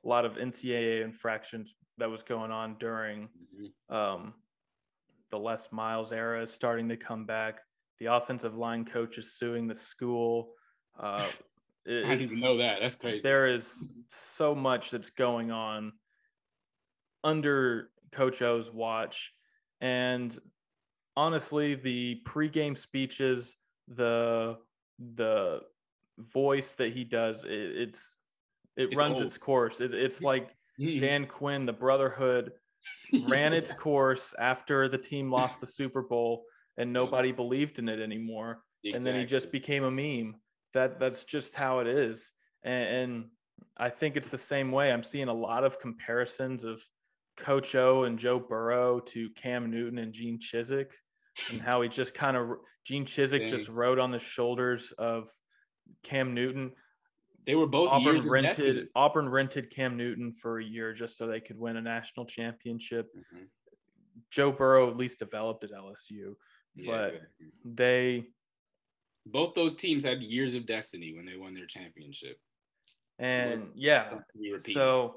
[0.03, 3.95] a lot of NCAA infractions that was going on during mm-hmm.
[3.95, 4.33] um,
[5.29, 7.59] the Les Miles era is starting to come back.
[7.99, 10.53] The offensive line coach is suing the school.
[10.99, 11.25] Uh,
[11.87, 12.79] I didn't even know that.
[12.81, 13.21] That's crazy.
[13.21, 15.93] There is so much that's going on
[17.23, 19.33] under Coach O's watch.
[19.81, 20.37] And
[21.15, 23.57] honestly, the pregame speeches,
[23.87, 24.57] the
[24.99, 25.61] the
[26.17, 28.17] voice that he does, it, it's
[28.75, 29.23] it it's runs old.
[29.23, 29.81] its course.
[29.81, 30.99] It, it's like mm-hmm.
[30.99, 32.53] Dan Quinn, the Brotherhood,
[33.27, 36.45] ran its course after the team lost the Super Bowl
[36.77, 38.63] and nobody believed in it anymore.
[38.83, 38.97] Exactly.
[38.97, 40.35] And then he just became a meme
[40.73, 42.31] that that's just how it is.
[42.63, 43.25] And, and
[43.77, 44.91] I think it's the same way.
[44.91, 46.81] I'm seeing a lot of comparisons of
[47.37, 50.91] Coach O and Joe Burrow to Cam Newton and Gene Chizik,
[51.51, 53.47] and how he just kind of Gene Dang.
[53.47, 55.29] just rode on the shoulders of
[56.03, 56.73] Cam Newton.
[57.45, 61.41] They were both Auburn rented Auburn rented Cam Newton for a year just so they
[61.41, 63.09] could win a national championship.
[63.17, 63.45] Mm-hmm.
[64.31, 66.35] Joe Burrow at least developed at LSU,
[66.75, 67.21] yeah, but
[67.65, 68.27] they
[69.25, 72.37] both those teams had years of destiny when they won their championship.
[73.19, 74.19] And yeah,
[74.73, 75.15] so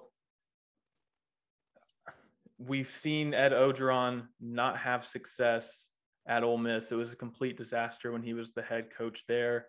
[2.58, 5.88] we've seen Ed Orgeron not have success
[6.26, 6.92] at Ole Miss.
[6.92, 9.66] It was a complete disaster when he was the head coach there.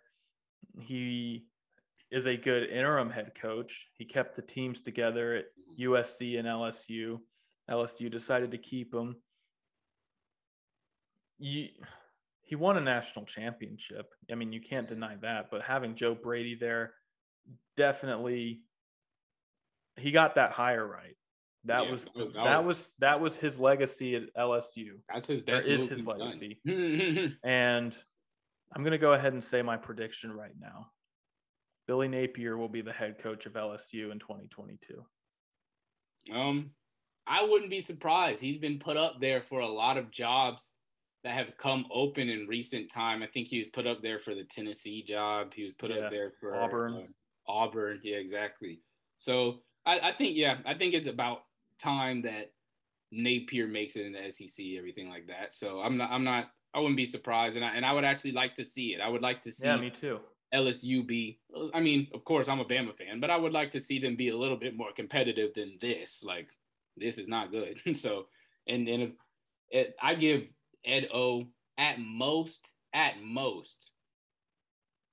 [0.79, 1.45] He
[2.11, 3.87] is a good interim head coach.
[3.93, 5.45] He kept the teams together at
[5.79, 7.19] USC and LSU.
[7.69, 9.17] LSU decided to keep him.
[11.37, 11.67] You,
[12.43, 14.13] he won a national championship.
[14.31, 15.47] I mean, you can't deny that.
[15.51, 16.93] But having Joe Brady there,
[17.75, 18.61] definitely,
[19.97, 21.17] he got that hire right.
[21.67, 24.93] That yeah, was that, that was, that was his legacy at LSU.
[25.13, 25.67] That's his best.
[25.67, 26.59] Is his legacy.
[27.43, 27.95] and
[28.73, 30.87] I'm going to go ahead and say my prediction right now.
[31.87, 35.03] Billy Napier will be the head coach of LSU in 2022.
[36.33, 36.71] Um,
[37.25, 38.41] I wouldn't be surprised.
[38.41, 40.73] He's been put up there for a lot of jobs
[41.23, 43.23] that have come open in recent time.
[43.23, 45.53] I think he was put up there for the Tennessee job.
[45.53, 46.03] He was put yeah.
[46.03, 46.93] up there for Auburn.
[46.95, 48.81] Uh, Auburn, yeah, exactly.
[49.17, 51.39] So I, I think, yeah, I think it's about
[51.79, 52.51] time that
[53.11, 55.53] Napier makes it in the SEC, everything like that.
[55.53, 58.33] So I'm not, I'm not, I wouldn't be surprised, and I and I would actually
[58.33, 59.01] like to see it.
[59.01, 59.67] I would like to see.
[59.67, 60.19] Yeah, me too.
[60.53, 61.39] LSU be.
[61.73, 64.15] I mean, of course, I'm a Bama fan, but I would like to see them
[64.15, 66.23] be a little bit more competitive than this.
[66.25, 66.49] Like,
[66.95, 67.79] this is not good.
[67.97, 68.27] so,
[68.67, 69.09] and and if,
[69.69, 70.43] it, I give
[70.85, 71.47] Ed O
[71.77, 73.91] at most, at most,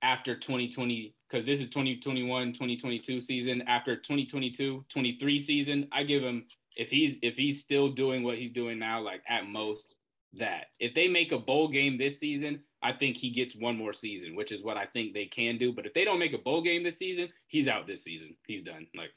[0.01, 3.61] after 2020, because this is 2021, 2022 season.
[3.67, 6.45] After 2022, 23 season, I give him
[6.77, 9.97] if he's if he's still doing what he's doing now, like at most
[10.35, 10.67] that.
[10.79, 14.33] If they make a bowl game this season, I think he gets one more season,
[14.33, 15.73] which is what I think they can do.
[15.73, 18.37] But if they don't make a bowl game this season, he's out this season.
[18.47, 18.87] He's done.
[18.95, 19.11] Like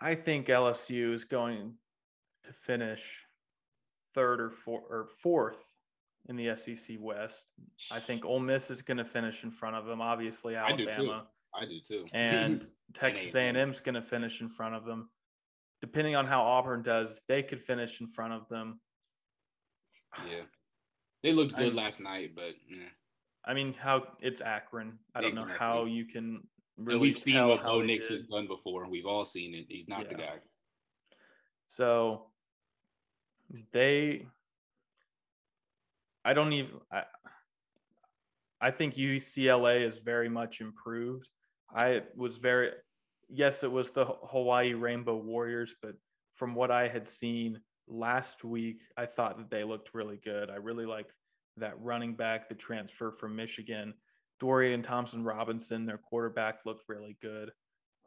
[0.00, 1.74] I think LSU is going
[2.44, 3.24] to finish
[4.14, 5.73] third or, four, or fourth
[6.28, 7.46] in the SEC West.
[7.90, 10.00] I think Ole Miss is going to finish in front of them.
[10.00, 11.26] Obviously, Alabama.
[11.54, 12.06] I do too.
[12.12, 15.08] and Texas A&M is going to finish in front of them.
[15.80, 18.80] Depending on how Auburn does, they could finish in front of them.
[20.26, 20.42] Yeah.
[21.22, 22.88] They looked good I, last night, but yeah.
[23.44, 24.98] I mean, how it's Akron.
[25.14, 25.52] I don't exactly.
[25.52, 26.42] know how you can
[26.76, 26.94] really.
[26.94, 28.88] And we've seen what Bo Nix has done before.
[28.88, 29.66] We've all seen it.
[29.68, 30.08] He's not yeah.
[30.08, 30.34] the guy.
[31.66, 32.26] So
[33.72, 34.26] they,
[36.24, 36.72] I don't even.
[36.90, 37.02] I,
[38.60, 41.28] I think UCLA is very much improved.
[41.74, 42.70] I was very,
[43.28, 45.94] yes, it was the Hawaii Rainbow Warriors, but
[46.34, 50.50] from what I had seen, last week, I thought that they looked really good.
[50.50, 51.08] I really like
[51.56, 53.94] that running back, the transfer from Michigan.
[54.40, 57.52] Dorian Thompson Robinson, their quarterback, looked really good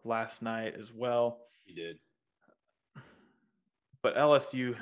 [0.03, 1.41] last night as well.
[1.65, 1.99] He did.
[4.01, 4.75] But LSU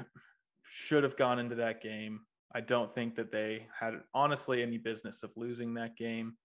[0.63, 2.21] should have gone into that game.
[2.55, 6.37] I don't think that they had honestly any business of losing that game.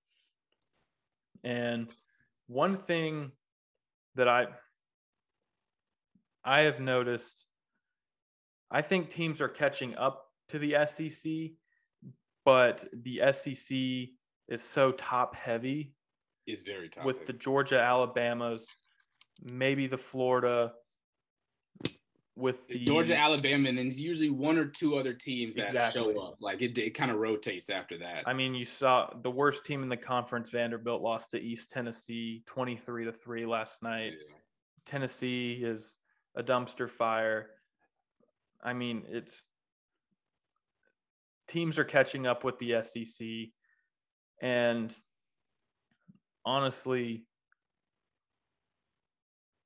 [1.44, 1.88] And
[2.48, 3.30] one thing
[4.16, 4.46] that I
[6.44, 7.44] I have noticed
[8.72, 11.52] I think teams are catching up to the SEC,
[12.44, 13.76] but the SEC
[14.48, 15.94] is so top heavy.
[16.44, 17.26] Is very top with heavy.
[17.26, 18.66] the Georgia, Alabamas,
[19.40, 20.72] maybe the Florida.
[22.40, 26.02] With the Georgia, Alabama, and then it's usually one or two other teams that exactly.
[26.02, 26.38] show up.
[26.40, 28.24] Like it, it kind of rotates after that.
[28.26, 32.42] I mean, you saw the worst team in the conference, Vanderbilt, lost to East Tennessee,
[32.46, 34.12] twenty-three to three last night.
[34.12, 34.36] Yeah.
[34.86, 35.98] Tennessee is
[36.34, 37.50] a dumpster fire.
[38.62, 39.42] I mean, it's
[41.50, 43.26] teams are catching up with the SEC.
[44.40, 44.94] And
[46.46, 47.26] honestly,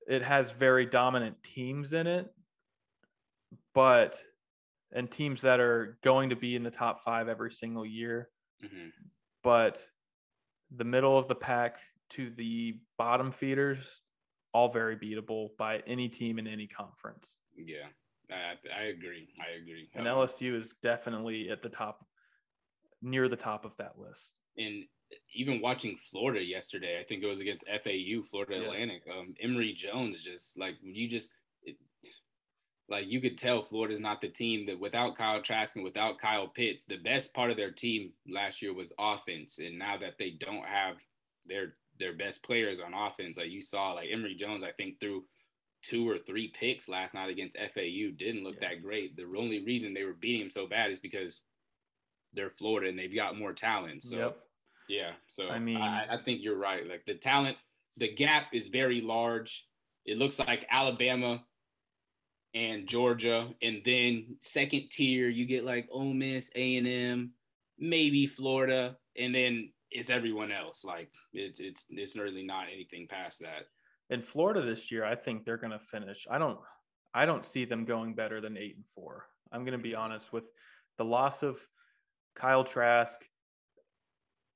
[0.09, 2.27] it has very dominant teams in it,
[3.75, 4.23] but
[4.93, 8.29] and teams that are going to be in the top five every single year.
[8.65, 8.89] Mm-hmm.
[9.43, 9.85] But
[10.75, 11.79] the middle of the pack
[12.11, 13.85] to the bottom feeders,
[14.53, 17.37] all very beatable by any team in any conference.
[17.57, 17.87] Yeah.
[18.31, 19.29] I, I agree.
[19.41, 19.89] I agree.
[19.95, 22.07] And um, LSU is definitely at the top,
[23.03, 24.35] near the top of that list.
[24.57, 24.85] And
[25.35, 28.63] even watching Florida yesterday, I think it was against FAU, Florida yes.
[28.63, 29.03] Atlantic.
[29.13, 31.31] Um, Emory Jones just like you just
[32.89, 36.49] like you could tell Florida's not the team that without Kyle Trask and without Kyle
[36.49, 39.59] Pitts, the best part of their team last year was offense.
[39.59, 40.97] And now that they don't have
[41.47, 45.25] their their best players on offense, like you saw, like Emory Jones, I think threw
[45.83, 48.11] two or three picks last night against FAU.
[48.17, 48.71] Didn't look yeah.
[48.71, 49.17] that great.
[49.17, 51.41] The only reason they were beating him so bad is because
[52.35, 54.03] they're Florida and they've got more talent.
[54.03, 54.39] So yep.
[54.89, 55.11] yeah.
[55.29, 56.87] So I mean, I, I think you're right.
[56.87, 57.57] Like the talent,
[57.97, 59.67] the gap is very large.
[60.05, 61.45] It looks like Alabama
[62.55, 67.33] and Georgia, and then second tier you get like Ole Miss, A and M,
[67.79, 70.85] maybe Florida, and then it's everyone else.
[70.85, 73.67] Like it's it's it's really not anything past that
[74.11, 76.27] in Florida this year, I think they're going to finish.
[76.31, 76.59] I don't,
[77.15, 79.27] I don't see them going better than eight and four.
[79.53, 80.45] I'm going to be honest with
[80.99, 81.59] the loss of
[82.37, 83.21] Kyle Trask,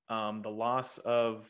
[0.09, 1.49] um, the loss of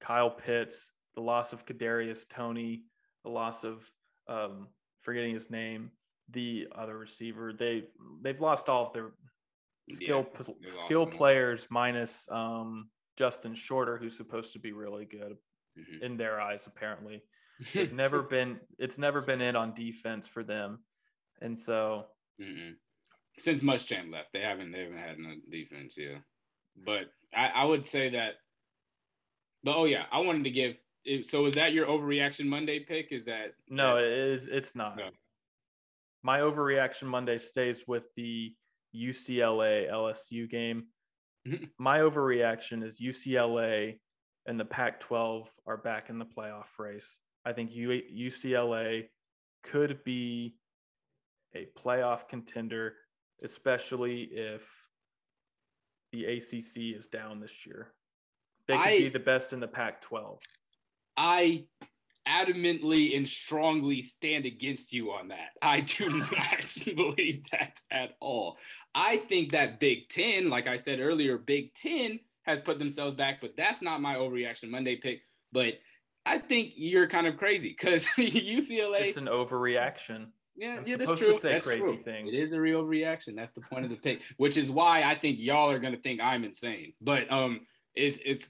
[0.00, 2.82] Kyle Pitts, the loss of Kadarius Toney,
[3.24, 3.90] the loss of
[4.28, 4.68] um,
[5.06, 5.92] forgetting his name,
[6.30, 7.52] the other receiver.
[7.54, 7.86] They've
[8.20, 9.12] they've lost all of their
[9.90, 15.38] skill Yeah, skill players minus um, Justin Shorter, who's supposed to be really good
[15.78, 16.02] Mhm.
[16.02, 16.66] in their eyes.
[16.66, 17.22] Apparently,
[17.74, 18.60] they've never been.
[18.78, 20.84] It's never been in on defense for them,
[21.40, 22.06] and so
[22.40, 22.74] Mm-mm.
[23.38, 26.18] Since Muschamp left, they haven't they haven't had no defense, yeah.
[26.76, 28.34] But I, I would say that.
[29.62, 30.76] But oh yeah, I wanted to give.
[31.24, 33.12] So is that your overreaction Monday pick?
[33.12, 34.48] Is that no, that- it is.
[34.48, 34.96] It's not.
[34.96, 35.10] No.
[36.22, 38.54] My overreaction Monday stays with the
[38.94, 40.86] UCLA LSU game.
[41.46, 41.70] Mhm.
[41.78, 44.00] My overreaction is UCLA
[44.46, 47.18] and the Pac-12 are back in the playoff race.
[47.44, 49.08] I think U- UCLA
[49.62, 50.56] could be
[51.54, 52.94] a playoff contender,
[53.42, 54.88] especially if
[56.12, 57.92] the ACC is down this year.
[58.66, 60.38] They could I- be the best in the Pac-12.
[61.16, 61.66] I
[62.26, 65.50] adamantly and strongly stand against you on that.
[65.62, 68.58] I do not believe that at all.
[68.94, 73.40] I think that Big Ten, like I said earlier, Big Ten has put themselves back,
[73.40, 75.20] but that's not my overreaction Monday pick.
[75.52, 75.74] But
[76.24, 79.00] I think you're kind of crazy because UCLA.
[79.06, 80.28] It's an overreaction.
[80.56, 81.38] yeah, I'm yeah, that's true.
[81.38, 82.02] say That's crazy true.
[82.02, 82.30] things.
[82.32, 83.36] It is a real reaction.
[83.36, 86.20] That's the point of the pick, which is why I think y'all are gonna think
[86.20, 86.94] I'm insane.
[87.00, 87.60] But um,
[87.94, 88.48] it's it's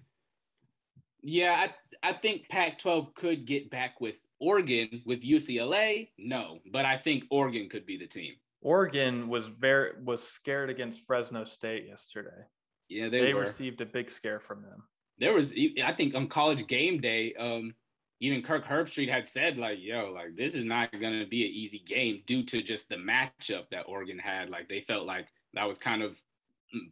[1.26, 1.66] yeah,
[2.02, 6.10] I I think Pac-12 could get back with Oregon with UCLA.
[6.18, 8.34] No, but I think Oregon could be the team.
[8.60, 12.44] Oregon was very was scared against Fresno State yesterday.
[12.88, 14.84] Yeah, They, they, received a big scare from them.
[15.18, 15.52] there was
[15.82, 17.74] I think on college game day, um,
[18.20, 21.50] even Kirk Herbstreit had said like, "Yo, like this is not going to be an
[21.52, 24.48] easy game due to just the matchup that Oregon had.
[24.48, 26.16] Like they felt like that was kind of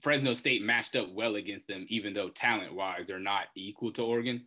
[0.01, 4.03] Fresno State matched up well against them, even though talent wise they're not equal to
[4.03, 4.47] Oregon.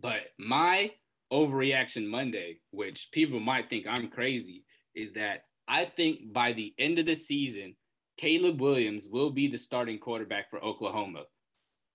[0.00, 0.92] But my
[1.32, 4.64] overreaction Monday, which people might think I'm crazy,
[4.94, 7.76] is that I think by the end of the season,
[8.16, 11.24] Caleb Williams will be the starting quarterback for Oklahoma.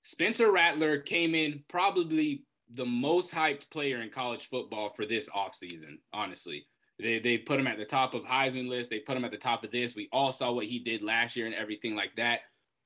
[0.02, 5.98] Spencer Rattler came in probably the most hyped player in college football for this offseason,
[6.14, 6.66] honestly.
[7.00, 8.90] They, they put him at the top of Heisman list.
[8.90, 9.96] They put him at the top of this.
[9.96, 12.42] We all saw what he did last year and everything like that.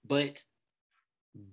[0.08, 0.42] But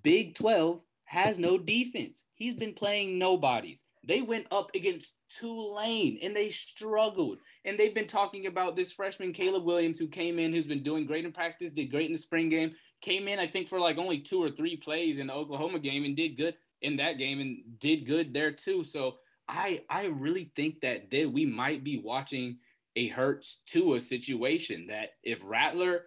[0.03, 2.23] Big 12 has no defense.
[2.35, 3.83] He's been playing nobodies.
[4.07, 7.39] They went up against Tulane and they struggled.
[7.65, 11.07] And they've been talking about this freshman Caleb Williams who came in, who's been doing
[11.07, 13.97] great in practice, did great in the spring game, came in, I think, for like
[13.97, 17.41] only two or three plays in the Oklahoma game and did good in that game
[17.41, 18.85] and did good there too.
[18.85, 19.17] So
[19.49, 22.59] I I really think that they, we might be watching
[22.97, 26.03] a Hurts to a situation that if Rattler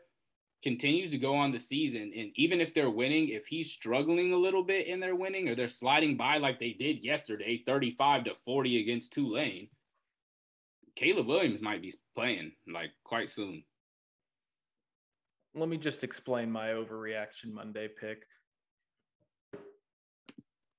[0.64, 4.38] continues to go on the season and even if they're winning, if he's struggling a
[4.38, 8.36] little bit in their winning or they're sliding by like they did yesterday, 35 to
[8.36, 9.70] 40 against Tulane,
[10.96, 13.64] Caleb Williams might be playing like quite soon.
[15.54, 18.24] Let me just explain my overreaction Monday pick.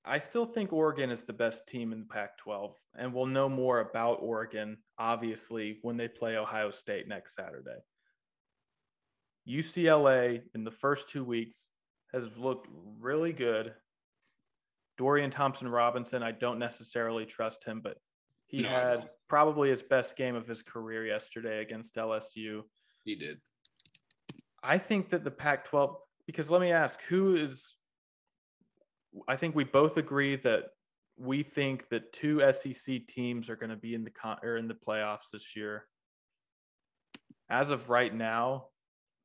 [0.05, 3.49] I still think Oregon is the best team in the Pac 12, and we'll know
[3.49, 7.79] more about Oregon, obviously, when they play Ohio State next Saturday.
[9.49, 11.68] UCLA in the first two weeks
[12.12, 12.68] has looked
[13.01, 13.74] really good.
[14.96, 17.99] Dorian Thompson Robinson, I don't necessarily trust him, but
[18.46, 22.62] he No, had probably his best game of his career yesterday against LSU.
[23.05, 23.38] He did.
[24.62, 25.96] I think that the Pac 12,
[26.26, 27.76] because let me ask, who is,
[29.28, 30.64] I think we both agree that
[31.16, 34.68] we think that two SEC teams are going to be in the con or in
[34.68, 35.86] the playoffs this year.
[37.51, 38.66] As of right now,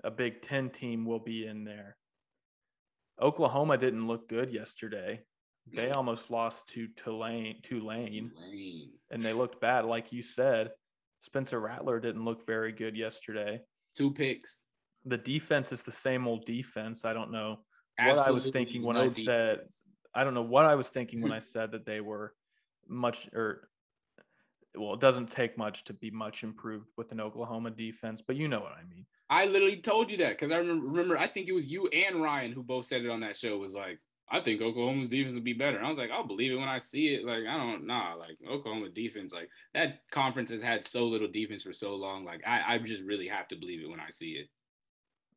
[0.04, 1.98] a Big Ten team will be in there.
[3.22, 5.22] Oklahoma didn't look good yesterday.
[5.74, 5.96] They mm.
[5.96, 8.92] almost lost to Tulane, Tulane, Tulane.
[9.12, 9.86] and they looked bad.
[9.86, 10.72] Like you said,
[11.22, 13.62] Spencer Rattler didn't look very good yesterday
[13.96, 14.64] Two picks.
[15.06, 17.06] the defense is the same old defense.
[17.06, 17.60] I don't know
[17.98, 19.60] what I was Absolutely thinking when no I said.
[20.16, 22.34] I don't know what I was thinking when I said that they were
[22.88, 23.70] much or
[24.76, 28.48] well, it doesn't take much to be much improved with an Oklahoma defense, but you
[28.48, 29.06] know what I mean.
[29.30, 31.18] I literally told you that because I remember, remember.
[31.18, 33.58] I think it was you and Ryan who both said it on that show.
[33.58, 34.00] Was like,
[34.30, 35.78] I think Oklahoma's defense would be better.
[35.78, 37.26] And I was like, I'll believe it when I see it.
[37.26, 38.16] Like, I don't know.
[38.18, 42.26] Like Oklahoma defense, like that conference has had so little defense for so long.
[42.26, 44.50] Like, I, I just really have to believe it when I see it.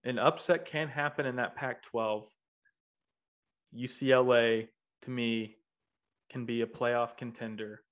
[0.08, 2.26] An upset can happen in that Pac 12.
[3.76, 4.68] UCLA,
[5.02, 5.56] to me,
[6.30, 7.82] can be a playoff contender,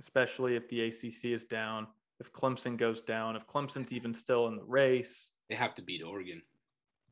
[0.00, 1.86] especially if the ACC is down,
[2.20, 5.30] if Clemson goes down, if Clemson's even still in the race.
[5.48, 6.42] They have to beat Oregon.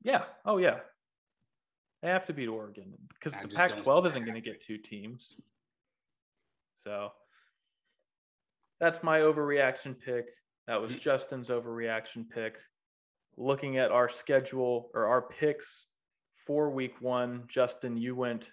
[0.03, 0.25] Yeah.
[0.45, 0.81] Oh, yeah.
[2.03, 5.37] They have to beat Oregon because I the Pac-12 isn't going to get two teams.
[6.75, 7.13] So
[8.81, 10.27] that's my overreaction pick.
[10.67, 11.01] That was Mm.
[11.01, 12.59] Justin's overreaction pick.
[13.37, 15.87] Looking at our schedule or our picks
[16.45, 18.51] for week one, Justin, you went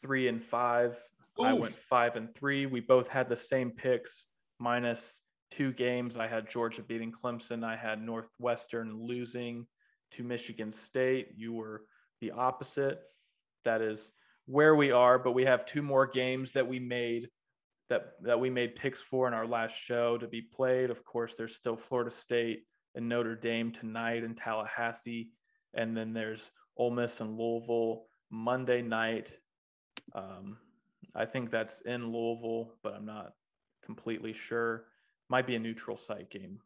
[0.00, 0.98] three and five.
[1.44, 2.66] I went five and three.
[2.66, 4.26] We both had the same picks,
[4.58, 5.20] minus
[5.50, 6.16] two games.
[6.16, 7.64] I had Georgia beating Clemson.
[7.64, 9.66] I had Northwestern losing
[10.12, 11.28] to Michigan State.
[11.36, 11.82] You were
[12.20, 13.00] the opposite.
[13.64, 14.12] That is
[14.46, 17.28] where we are, but we have two more games that we made
[17.88, 20.90] that that we made picks for in our last show to be played.
[20.90, 22.64] Of course, there's still Florida State
[22.94, 25.30] and Notre Dame tonight in Tallahassee,
[25.74, 29.32] and then there's Ole Miss and Louisville Monday night.
[30.14, 30.56] Um,
[31.14, 33.32] I think that's in Louisville, but I'm not
[33.84, 34.86] completely sure.
[35.28, 36.60] Might be a neutral site game.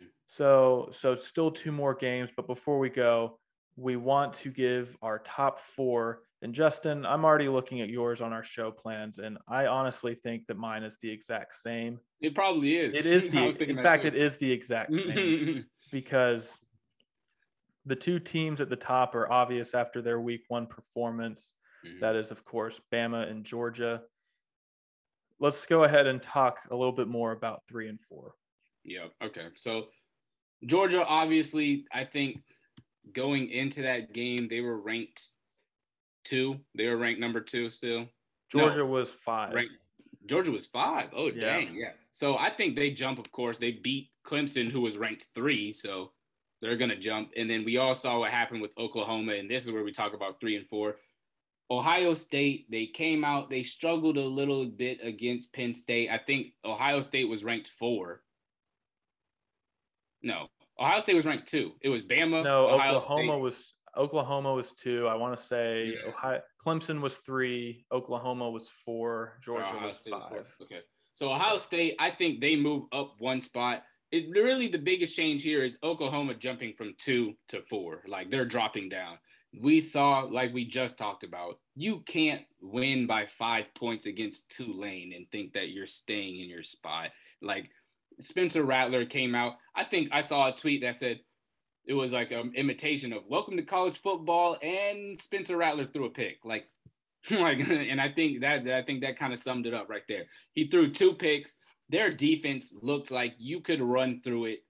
[0.00, 0.08] Mhm.
[0.26, 3.38] So so still two more games, but before we go,
[3.76, 6.22] we want to give our top four.
[6.42, 10.46] And Justin, I'm already looking at yours on our show plans, and I honestly think
[10.46, 12.00] that mine is the exact same.
[12.20, 12.96] It probably is.
[12.96, 16.58] It is the in fact it is the exact same because
[17.86, 21.54] the two teams at the top are obvious after their week one performance.
[21.84, 22.00] Mhm.
[22.00, 24.02] That is, of course, Bama and Georgia.
[25.38, 28.34] Let's go ahead and talk a little bit more about three and four.
[28.84, 29.08] Yeah.
[29.22, 29.48] Okay.
[29.54, 29.88] So
[30.66, 32.42] Georgia, obviously, I think
[33.12, 35.30] going into that game, they were ranked
[36.24, 36.60] two.
[36.74, 38.00] They were ranked number two still.
[38.00, 38.08] No.
[38.50, 39.54] Georgia was five.
[39.54, 39.74] Ranked,
[40.26, 41.10] Georgia was five.
[41.14, 41.40] Oh, Yeah.
[41.40, 41.74] dang.
[41.74, 41.94] Yeah.
[42.12, 43.56] So I think they jump, of course.
[43.56, 45.72] They beat Clemson, who was ranked three.
[45.72, 46.12] So
[46.60, 47.32] they're going to jump.
[47.36, 49.34] And then we all saw what happened with Oklahoma.
[49.34, 50.96] And this is where we talk about three and four.
[51.70, 56.10] Ohio State, they came out, they struggled a little bit against Penn State.
[56.10, 58.22] I think Ohio State was ranked four.
[60.22, 60.48] No,
[60.78, 61.72] Ohio State was ranked two.
[61.80, 62.42] It was Bama.
[62.42, 63.40] No, Ohio Oklahoma State.
[63.40, 65.06] was Oklahoma was two.
[65.06, 66.10] I want to say Yeah.
[66.10, 67.84] Ohio Clemson was three.
[67.92, 69.34] Oklahoma was four.
[69.36, 70.54] Oh, Georgia Ohio was State was five.
[70.62, 70.80] Okay.
[71.14, 73.82] So Ohio State, I think they move up one spot.
[74.10, 78.02] It really the biggest change here is Oklahoma jumping from two to four.
[78.06, 79.18] Like they're dropping down.
[79.58, 85.12] We saw, like we just talked about, you can't win by five points against Tulane
[85.14, 87.10] and think that you're staying in your spot.
[87.42, 87.70] Like
[88.20, 89.54] Spencer Rattler came out.
[89.74, 91.20] I think I saw a tweet that said
[91.86, 96.10] it was like an imitation of welcome to college football and Spencer Rattler threw a
[96.10, 96.38] pick.
[96.44, 96.66] Like
[97.30, 100.24] like and I think that I think that kind of summed it up right there.
[100.52, 101.56] He threw two picks.
[101.88, 104.60] Their defense looked like you could run through it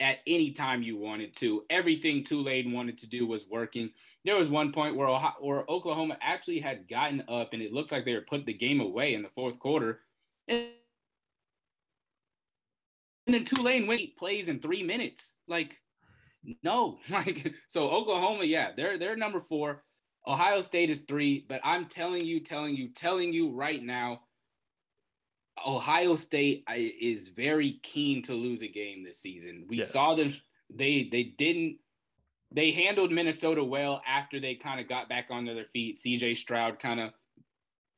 [0.00, 1.62] at any time you wanted to.
[1.70, 3.90] Everything Tulane wanted to do was working.
[4.24, 7.92] There was one point where Ohio, where Oklahoma actually had gotten up and it looked
[7.92, 10.00] like they were put the game away in the fourth quarter.
[10.48, 10.70] And
[13.26, 15.36] then Tulane went plays in three minutes.
[15.46, 15.76] Like,
[16.62, 19.84] no, like so Oklahoma, yeah, they're they're number four.
[20.26, 24.20] Ohio State is three, but I'm telling you, telling you, telling you right now,
[25.66, 29.66] Ohio State is very keen to lose a game this season.
[29.68, 29.90] We Yes.
[29.90, 30.34] saw them;
[30.70, 31.78] they they didn't.
[32.52, 35.98] They handled Minnesota well after they kind of got back onto their feet.
[35.98, 36.34] C.J.
[36.34, 37.12] Stroud kind of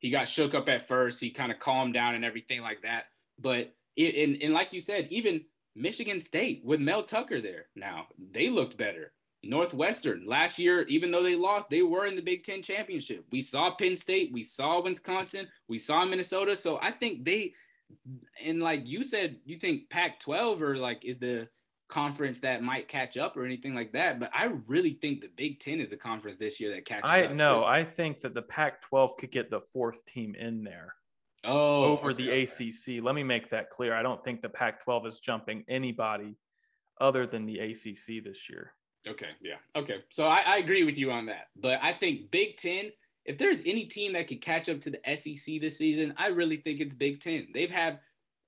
[0.00, 1.20] he got shook up at first.
[1.20, 3.04] He kind of calmed down and everything like that.
[3.38, 5.44] But it, and and like you said, even
[5.74, 9.12] Michigan State with Mel Tucker there now, they looked better.
[9.44, 13.24] Northwestern last year, even though they lost, they were in the Big Ten championship.
[13.32, 16.54] We saw Penn State, we saw Wisconsin, we saw Minnesota.
[16.54, 17.54] So I think they,
[18.44, 21.48] and like you said, you think Pac 12 or like is the
[21.92, 24.18] conference that might catch up or anything like that.
[24.18, 27.24] But I really think the Big Ten is the conference this year that catches I
[27.24, 27.32] up.
[27.32, 27.64] no, too.
[27.66, 30.94] I think that the Pac-12 could get the fourth team in there
[31.44, 32.66] oh, over okay, the.
[32.68, 33.04] ACC.
[33.04, 33.94] Let me make that clear.
[33.94, 36.36] I don't think the Pac-12 is jumping anybody
[37.00, 38.72] other than the ACC this year.
[39.08, 39.56] Okay, yeah.
[39.74, 39.96] Okay.
[40.10, 41.48] So I, I agree with you on that.
[41.56, 42.92] But I think Big Ten,
[43.24, 46.58] if there's any team that could catch up to the SEC this season, I really
[46.58, 47.48] think it's Big Ten.
[47.52, 47.98] They've had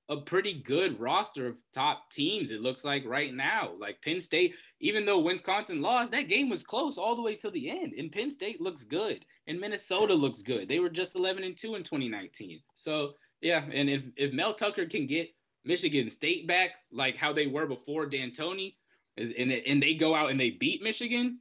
[0.09, 3.73] a pretty good roster of top teams, it looks like right now.
[3.79, 7.51] Like Penn State, even though Wisconsin lost, that game was close all the way till
[7.51, 7.95] the end.
[7.97, 9.25] And Penn State looks good.
[9.47, 10.69] And Minnesota looks good.
[10.69, 12.61] They were just 11 and 2 in 2019.
[12.75, 15.29] So yeah, and if if Mel Tucker can get
[15.65, 18.75] Michigan State back, like how they were before Dantonio,
[19.17, 21.41] and and they go out and they beat Michigan,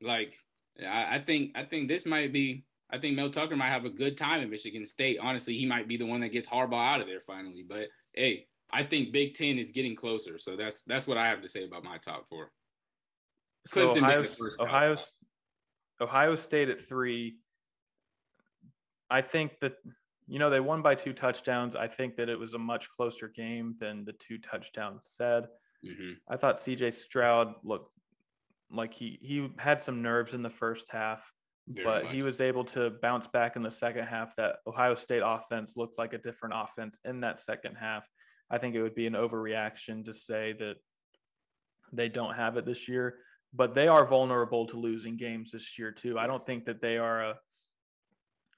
[0.00, 0.34] like
[0.80, 3.90] I, I think I think this might be I think Mel Tucker might have a
[3.90, 5.18] good time at Michigan State.
[5.20, 7.64] Honestly, he might be the one that gets Harbaugh out of there finally.
[7.68, 10.38] But hey, I think Big Ten is getting closer.
[10.38, 12.50] So that's that's what I have to say about my top four.
[13.66, 14.96] So Clemson Ohio, the first college Ohio.
[16.00, 17.36] Ohio State at three.
[19.10, 19.74] I think that
[20.26, 21.76] you know they won by two touchdowns.
[21.76, 25.44] I think that it was a much closer game than the two touchdowns said.
[25.84, 26.20] Mhm.
[26.28, 27.92] I thought CJ Stroud looked
[28.70, 31.32] like he he had some nerves in the first half,
[31.66, 32.12] Very but much.
[32.14, 34.36] he was able to bounce back in the second half.
[34.36, 38.06] That Ohio State offense looked like a different offense in that second half.
[38.50, 40.76] I think it would be an overreaction to say that
[41.92, 43.18] they don't have it this year,
[43.52, 46.18] but they are vulnerable to losing games this year too.
[46.18, 47.40] I don't think that they are a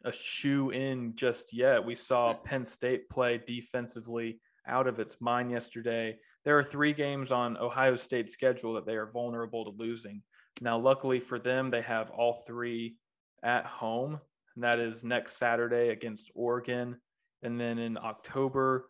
[0.05, 1.85] a shoe in just yet.
[1.85, 6.18] We saw Penn State play defensively out of its mind yesterday.
[6.45, 10.22] There are three games on Ohio State's schedule that they are vulnerable to losing.
[10.61, 12.97] Now, luckily for them, they have all three
[13.43, 14.20] at home,
[14.55, 16.97] and that is next Saturday against Oregon.
[17.43, 18.88] And then in October,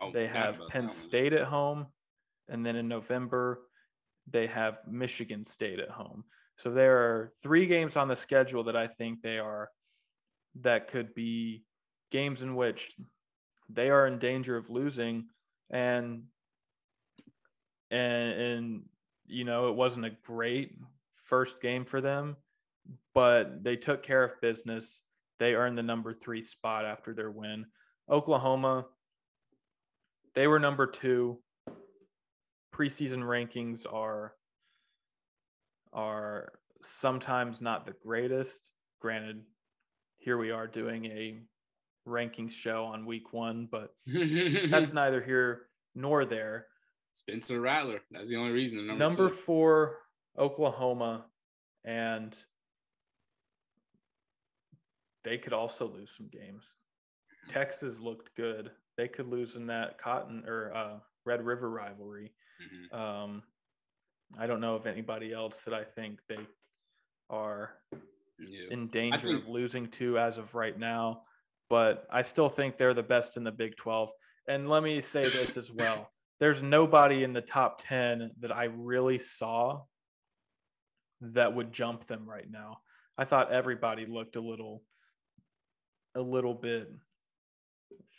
[0.00, 0.88] Oh, they have Penn.
[0.88, 1.86] State at home.
[2.48, 3.62] And then in November,
[4.30, 6.24] they have Michigan State at home.
[6.56, 9.70] So there are three games on the schedule that I think they are
[10.60, 11.64] that could be
[12.10, 12.94] games in which
[13.68, 15.26] they are in danger of losing
[15.70, 16.24] and
[17.90, 18.82] and and
[19.26, 20.76] you know it wasn't a great
[21.14, 22.36] first game for them
[23.14, 25.02] but they took care of business.
[25.38, 27.66] They earned the number 3 spot after their win.
[28.10, 28.86] Oklahoma
[30.34, 31.38] they were number 2
[32.74, 34.34] preseason rankings are
[35.92, 38.70] are sometimes not the greatest.
[39.00, 39.42] Granted
[40.18, 41.38] here we are doing a
[42.06, 43.94] rankings show on week 1 but
[44.70, 45.62] that's neither here
[45.94, 46.66] nor there
[47.20, 48.00] Spencer Rattler.
[48.10, 48.86] That's the only reason.
[48.86, 49.98] Number, number four,
[50.38, 51.24] Oklahoma,
[51.84, 52.36] and
[55.24, 56.74] they could also lose some games.
[57.48, 58.70] Texas looked good.
[58.98, 62.32] They could lose in that Cotton or uh, Red River rivalry.
[62.62, 62.94] Mhm.
[62.98, 63.42] Um,
[64.38, 66.46] I don't know of anybody else that I think they
[67.30, 67.70] are
[68.38, 68.68] Yeah.
[68.70, 71.24] in danger think- of losing to as of right now.
[71.70, 74.12] But I still think they're the best in the Big 12.
[74.48, 78.64] And let me say this as well there's nobody in the top 10 that I
[78.64, 79.82] really saw
[81.20, 82.78] that would jump them right now.
[83.16, 84.82] I thought everybody looked a little
[86.14, 86.88] a little bit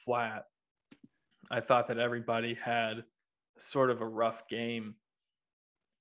[0.05, 0.45] flat.
[1.49, 3.03] I thought that everybody had
[3.57, 4.95] sort of a rough game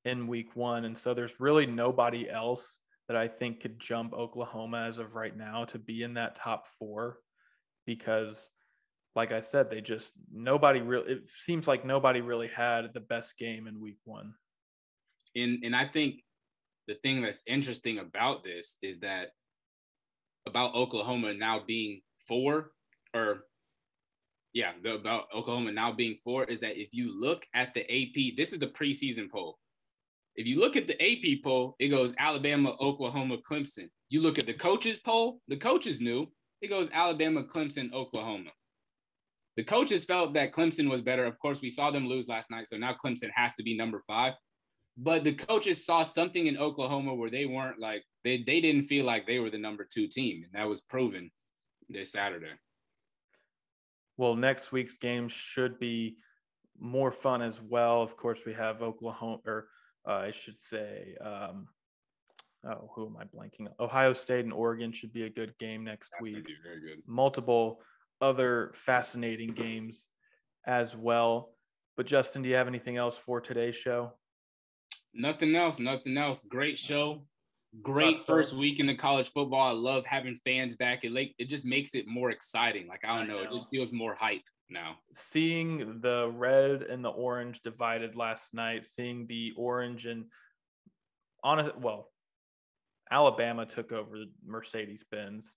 [0.05, 4.85] in week 1 and so there's really nobody else that I think could jump Oklahoma
[4.87, 7.19] as of right now to be in that top 4
[7.87, 8.51] because
[9.17, 11.13] like I said, they just nobody really.
[11.13, 14.35] It seems like nobody really had the best game in week one.
[15.35, 16.23] and and I think
[16.87, 19.29] the thing that's interesting about this is that
[20.47, 22.71] about Oklahoma now being four
[23.15, 23.45] or
[24.53, 28.37] yeah, the, about Oklahoma now being four is that if you look at the AP,
[28.37, 29.59] this is the preseason poll.
[30.37, 33.89] If you look at the AP poll, it goes Alabama, Oklahoma, Clemson.
[34.09, 36.29] You look at the coaches poll, the coaches knew
[36.63, 38.51] it goes Alabama, Clemson, Oklahoma.
[39.57, 41.25] The coaches felt that Clemson was better.
[41.25, 44.03] Of course, we saw them lose last night, so now Clemson has to be number
[44.07, 44.35] five
[44.97, 49.05] but the coaches saw something in Oklahoma where they weren't like they they didn't feel
[49.05, 51.31] like they were the number two team, and that was proven
[51.89, 52.53] this Saturday.
[54.17, 56.17] Well, next week's game should be
[56.79, 58.03] more fun as well.
[58.03, 59.69] Of course, we have Oklahoma, or
[60.09, 61.69] uh, I should say, um,
[62.65, 63.69] oh, who am I blanking?
[63.79, 66.47] Ohio State and Oregon should be a good game next That's week.
[66.65, 67.03] very good.
[67.07, 67.83] Multiple
[68.21, 70.07] other fascinating games
[70.67, 71.51] as well.
[71.97, 74.13] But Justin, do you have anything else for today's show?
[75.15, 76.45] Nothing else, nothing else.
[76.45, 77.25] Great show.
[77.83, 79.69] Great Thought first week in the college football.
[79.69, 81.05] I love having fans back.
[81.05, 82.87] It like it just makes it more exciting.
[82.87, 84.97] Like I don't I know, it just feels more hype now.
[85.13, 90.27] seeing the red and the orange divided last night, seeing the orange and
[91.45, 92.11] on well,
[93.11, 95.57] Alabama took over the Mercedes Benz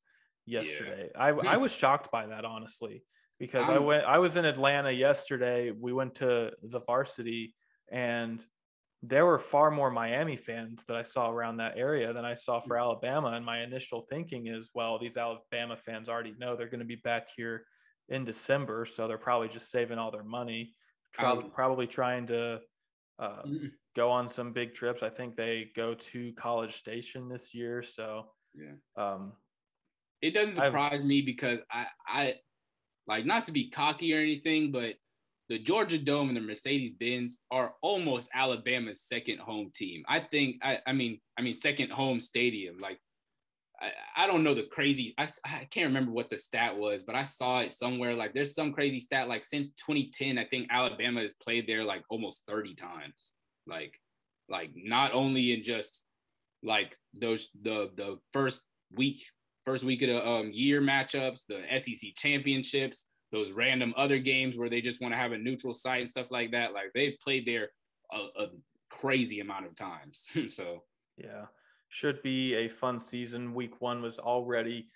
[0.50, 1.10] yesterday.
[1.16, 3.04] I I was shocked by that honestly
[3.40, 5.72] because I I'm- went I was in Atlanta yesterday.
[5.72, 7.56] We went to the varsity
[7.92, 8.44] and
[9.02, 12.60] there were far more Miami fans that I saw around that area than I saw
[12.60, 13.30] for Alabama.
[13.30, 16.98] And my initial thinking is, well, these Alabama fans already know they're going to be
[16.98, 17.66] back here
[18.10, 20.74] in December, so they're probably just saving all their money,
[21.14, 22.60] try, Um, probably trying to
[23.20, 25.02] uh, Mm, go on some big trips.
[25.02, 28.76] I think they go to College Station this year, so Yeah.
[28.98, 29.34] um,
[30.22, 32.36] It doesn't I've- surprise me because I I
[33.08, 34.96] like not to be cocky or anything, but
[35.50, 40.04] the Georgia Dome and the Mercedes Benz are almost Alabama's second home team.
[40.08, 42.80] I think I I mean I mean second home stadium.
[42.80, 43.00] Like
[43.82, 43.92] I,
[44.24, 47.24] I don't know the crazy I, I can't remember what the stat was, but I
[47.24, 48.14] saw it somewhere.
[48.14, 52.04] Like there's some crazy stat like since 2010, I think Alabama has played there like
[52.10, 53.34] almost 30 times.
[53.66, 53.94] Like
[54.50, 56.04] like not only in just
[56.62, 59.24] like those the the first week
[59.70, 64.68] first week of the um, year matchups, the SEC championships, those random other games where
[64.68, 66.74] they just want to have a neutral site and stuff like that.
[66.74, 67.70] Like they've played there
[68.12, 68.48] a, a
[68.90, 70.28] crazy amount of times.
[70.48, 70.82] so
[71.18, 71.46] yeah,
[71.90, 73.54] should be a fun season.
[73.54, 74.88] Week one was already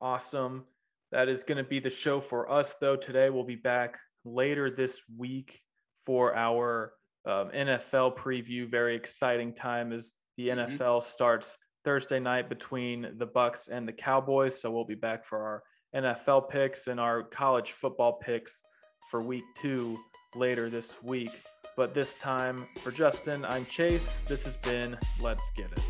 [0.00, 0.64] awesome.
[1.10, 2.94] That is going to be the show for us, though.
[2.94, 5.60] Today we'll be back later this week
[6.06, 6.92] for our
[7.26, 8.70] um, NFL preview.
[8.70, 10.76] Very exciting time as the mm-hmm.
[10.76, 14.60] NFL starts Thursday night between the Bucs and the Cowboys.
[14.60, 15.62] So we'll be back for our
[15.94, 18.62] NFL picks and our college football picks
[19.10, 19.98] for week two
[20.34, 21.42] later this week.
[21.76, 24.20] But this time for Justin, I'm Chase.
[24.28, 25.80] This has been Let's Get It.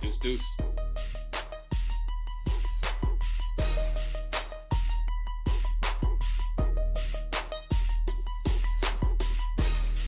[0.00, 0.69] Deuce Deuce.